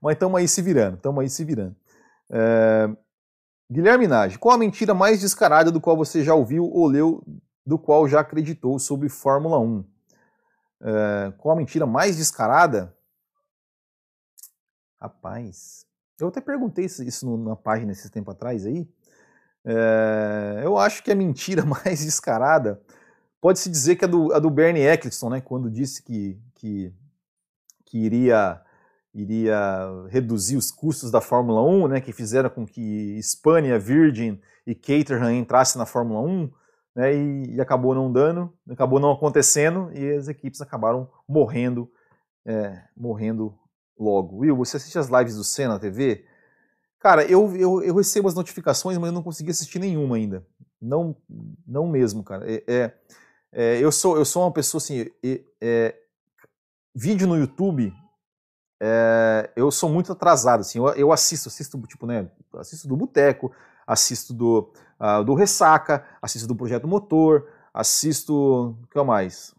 [0.01, 1.75] Mas estamos aí se virando, estamos aí se virando.
[2.29, 2.97] Uh,
[3.69, 7.23] Guilherme Nage, qual a mentira mais descarada do qual você já ouviu ou leu,
[7.65, 9.79] do qual já acreditou sobre Fórmula 1?
[9.79, 9.85] Uh,
[11.37, 12.95] qual a mentira mais descarada?
[14.99, 15.85] Rapaz,
[16.19, 18.89] eu até perguntei isso na página esse tempo atrás aí.
[19.69, 22.81] É, eu acho que a mentira mais descarada
[23.41, 26.93] pode-se dizer que é do, a do Bernie Eccleston, né, quando disse que, que,
[27.85, 28.61] que iria,
[29.21, 29.59] iria
[30.09, 35.31] reduzir os custos da Fórmula 1, né, que fizeram com que Spania, Virgin e Caterham
[35.31, 36.51] entrassem na Fórmula 1,
[36.95, 41.91] né, e, e, acabou não dando, acabou não acontecendo e as equipes acabaram morrendo,
[42.45, 43.57] é, morrendo
[43.97, 44.37] logo.
[44.37, 46.25] Will, você assiste as lives do Senna na TV?
[46.99, 50.45] Cara, eu, eu, eu, recebo as notificações, mas eu não consegui assistir nenhuma ainda.
[50.81, 51.15] Não,
[51.65, 52.45] não mesmo, cara.
[52.51, 52.93] É, é,
[53.51, 55.05] é eu, sou, eu sou uma pessoa assim.
[55.61, 55.95] É,
[56.95, 57.93] vídeo no YouTube,
[58.79, 60.61] é, eu sou muito atrasado.
[60.61, 62.29] Assim, eu, eu, assisto, assisto, tipo, né?
[62.55, 63.51] Assisto do Boteco,
[63.85, 68.77] assisto do, uh, do Ressaca, assisto do Projeto Motor, assisto.
[68.83, 69.55] O que mais?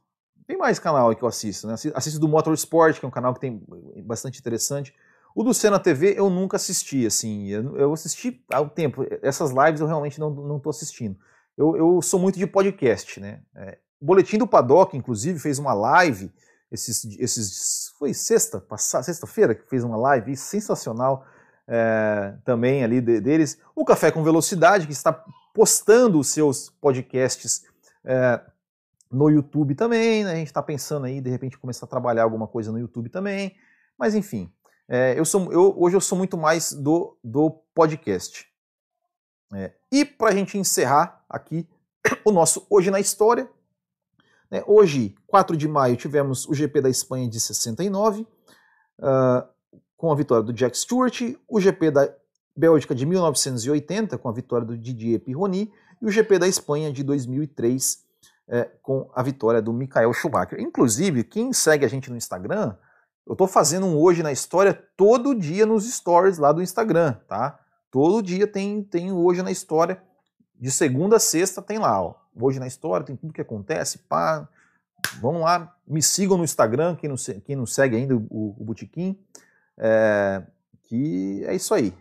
[0.46, 1.74] Tem mais canal que eu assisto, né?
[1.94, 3.62] Assisto do Motorsport, que é um canal que tem
[4.04, 4.94] bastante interessante.
[5.34, 9.04] O do Cena TV eu nunca assisti, assim, eu, assisti há um tempo.
[9.22, 11.18] Essas lives eu realmente não, não tô assistindo.
[11.56, 13.40] Eu, eu sou muito de podcast, né?
[13.54, 16.32] É, o Boletim do Paddock, inclusive, fez uma live
[16.70, 21.26] esses, esses foi sexta, sexta-feira que fez uma live sensacional
[21.66, 23.58] é, também ali de, deles.
[23.74, 25.12] O Café com Velocidade, que está
[25.54, 27.64] postando os seus podcasts
[28.04, 28.40] é,
[29.10, 30.32] no YouTube também, né?
[30.32, 33.56] A gente está pensando aí, de repente, começar a trabalhar alguma coisa no YouTube também.
[33.98, 34.52] Mas enfim,
[34.88, 38.46] é, eu sou, eu, hoje eu sou muito mais do, do podcast.
[39.54, 41.68] É, e para a gente encerrar aqui
[42.24, 43.48] o nosso Hoje na História,
[44.66, 48.26] hoje, 4 de maio, tivemos o GP da Espanha de 69, uh,
[49.02, 49.48] ah,
[49.96, 52.14] com a vitória do Jack Stewart, o GP da
[52.56, 57.02] Bélgica de 1980, com a vitória do Didier Pironi, e o GP da Espanha de
[57.02, 58.04] 2003,
[58.48, 60.60] é, com a vitória do Michael Schumacher.
[60.60, 62.74] Inclusive, quem segue a gente no Instagram,
[63.26, 67.60] eu estou fazendo um hoje na história todo dia nos stories lá do Instagram, tá?
[67.90, 70.02] Todo dia tem, tem hoje na história,
[70.58, 72.14] de segunda a sexta tem lá, ó.
[72.34, 74.48] Hoje na história tem tudo que acontece, pá.
[75.20, 79.18] Vamos lá, me sigam no Instagram, quem não, quem não segue ainda o, o Botequim,
[79.76, 80.42] é,
[80.82, 81.94] que é isso aí.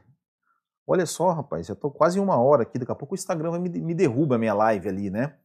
[0.86, 3.60] Olha só, rapaz, já estou quase uma hora aqui, daqui a pouco o Instagram vai
[3.60, 5.36] me, me derruba a minha live ali, né?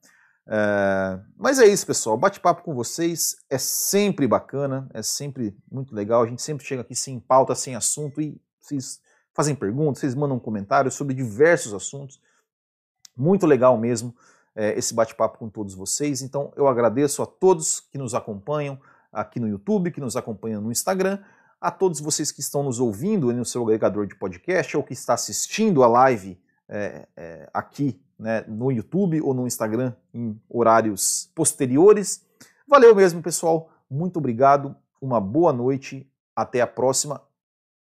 [0.47, 2.17] É, mas é isso, pessoal.
[2.17, 6.23] Bate-papo com vocês é sempre bacana, é sempre muito legal.
[6.23, 9.01] A gente sempre chega aqui sem pauta, sem assunto e vocês
[9.35, 12.21] fazem perguntas, vocês mandam comentários sobre diversos assuntos.
[13.17, 14.15] Muito legal mesmo
[14.55, 16.23] é, esse bate-papo com todos vocês.
[16.23, 18.79] Então eu agradeço a todos que nos acompanham
[19.13, 21.19] aqui no YouTube, que nos acompanham no Instagram,
[21.61, 25.15] a todos vocês que estão nos ouvindo no seu agregador de podcast ou que está
[25.15, 32.25] assistindo a live é, é, aqui né, no YouTube ou no Instagram em horários posteriores.
[32.67, 33.71] Valeu mesmo, pessoal.
[33.91, 34.75] Muito obrigado.
[35.01, 36.09] Uma boa noite.
[36.35, 37.23] Até a próxima.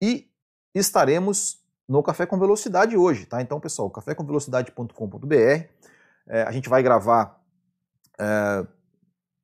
[0.01, 0.27] E
[0.73, 3.41] estaremos no Café com Velocidade hoje, tá?
[3.41, 5.92] Então, pessoal, cafécomvelocidade.com.br.
[6.27, 7.41] É, a gente vai gravar
[8.19, 8.65] é,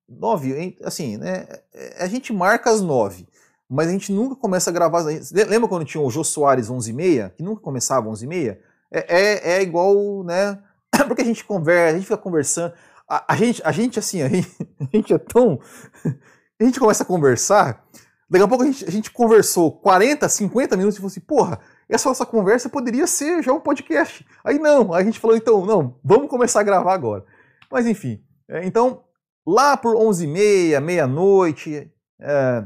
[0.08, 1.46] nove, assim, né?
[1.74, 3.28] É, a gente marca as nove,
[3.70, 5.04] mas a gente nunca começa a gravar.
[5.48, 8.58] Lembra quando tinha o Jô Soares 11h30, que nunca começava 11h30?
[8.92, 10.60] É, é, é igual, né?
[11.08, 12.74] Porque a gente conversa, a gente fica conversando.
[13.08, 14.50] A, a, gente, a gente, assim, a gente,
[14.80, 15.60] a gente é tão.
[16.62, 17.86] A gente começa a conversar.
[18.30, 21.58] Daqui a pouco a gente, a gente conversou 40, 50 minutos e falou assim, porra,
[21.90, 24.26] essa nossa conversa poderia ser já um podcast.
[24.44, 27.26] Aí não, a gente falou, então, não, vamos começar a gravar agora.
[27.72, 29.04] Mas enfim, é, então,
[29.46, 32.66] lá por 11h30, meia-noite, é,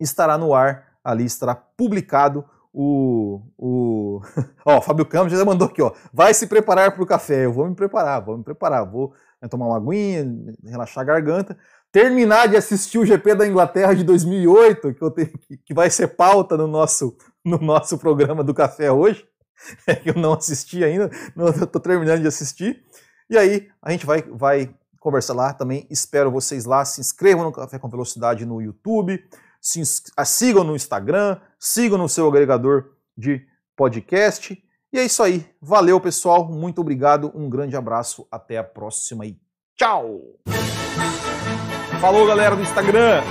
[0.00, 4.20] estará no ar, ali estará publicado o, o...
[4.64, 7.44] ó, Fábio Campos já mandou aqui, ó, vai se preparar para o café.
[7.44, 10.26] Eu vou me preparar, vou me preparar, vou né, tomar uma aguinha,
[10.64, 11.58] relaxar a garganta,
[11.90, 15.30] terminar de assistir o GP da Inglaterra de 2008, que, eu tenho,
[15.64, 17.16] que vai ser pauta no nosso,
[17.48, 19.26] no nosso programa do café hoje,
[19.86, 21.10] é que eu não assisti ainda,
[21.62, 22.84] estou terminando de assistir.
[23.30, 25.86] E aí a gente vai, vai conversa lá também.
[25.90, 26.84] Espero vocês lá.
[26.84, 29.22] Se inscrevam no Café com Velocidade no YouTube,
[29.60, 29.82] se
[30.24, 33.46] sigam no Instagram, sigam no seu agregador de
[33.76, 34.62] podcast.
[34.92, 35.46] E é isso aí.
[35.60, 36.48] Valeu, pessoal.
[36.48, 37.30] Muito obrigado.
[37.34, 38.26] Um grande abraço.
[38.30, 39.38] Até a próxima e
[39.76, 40.20] tchau!
[42.00, 43.22] Falou, galera do Instagram!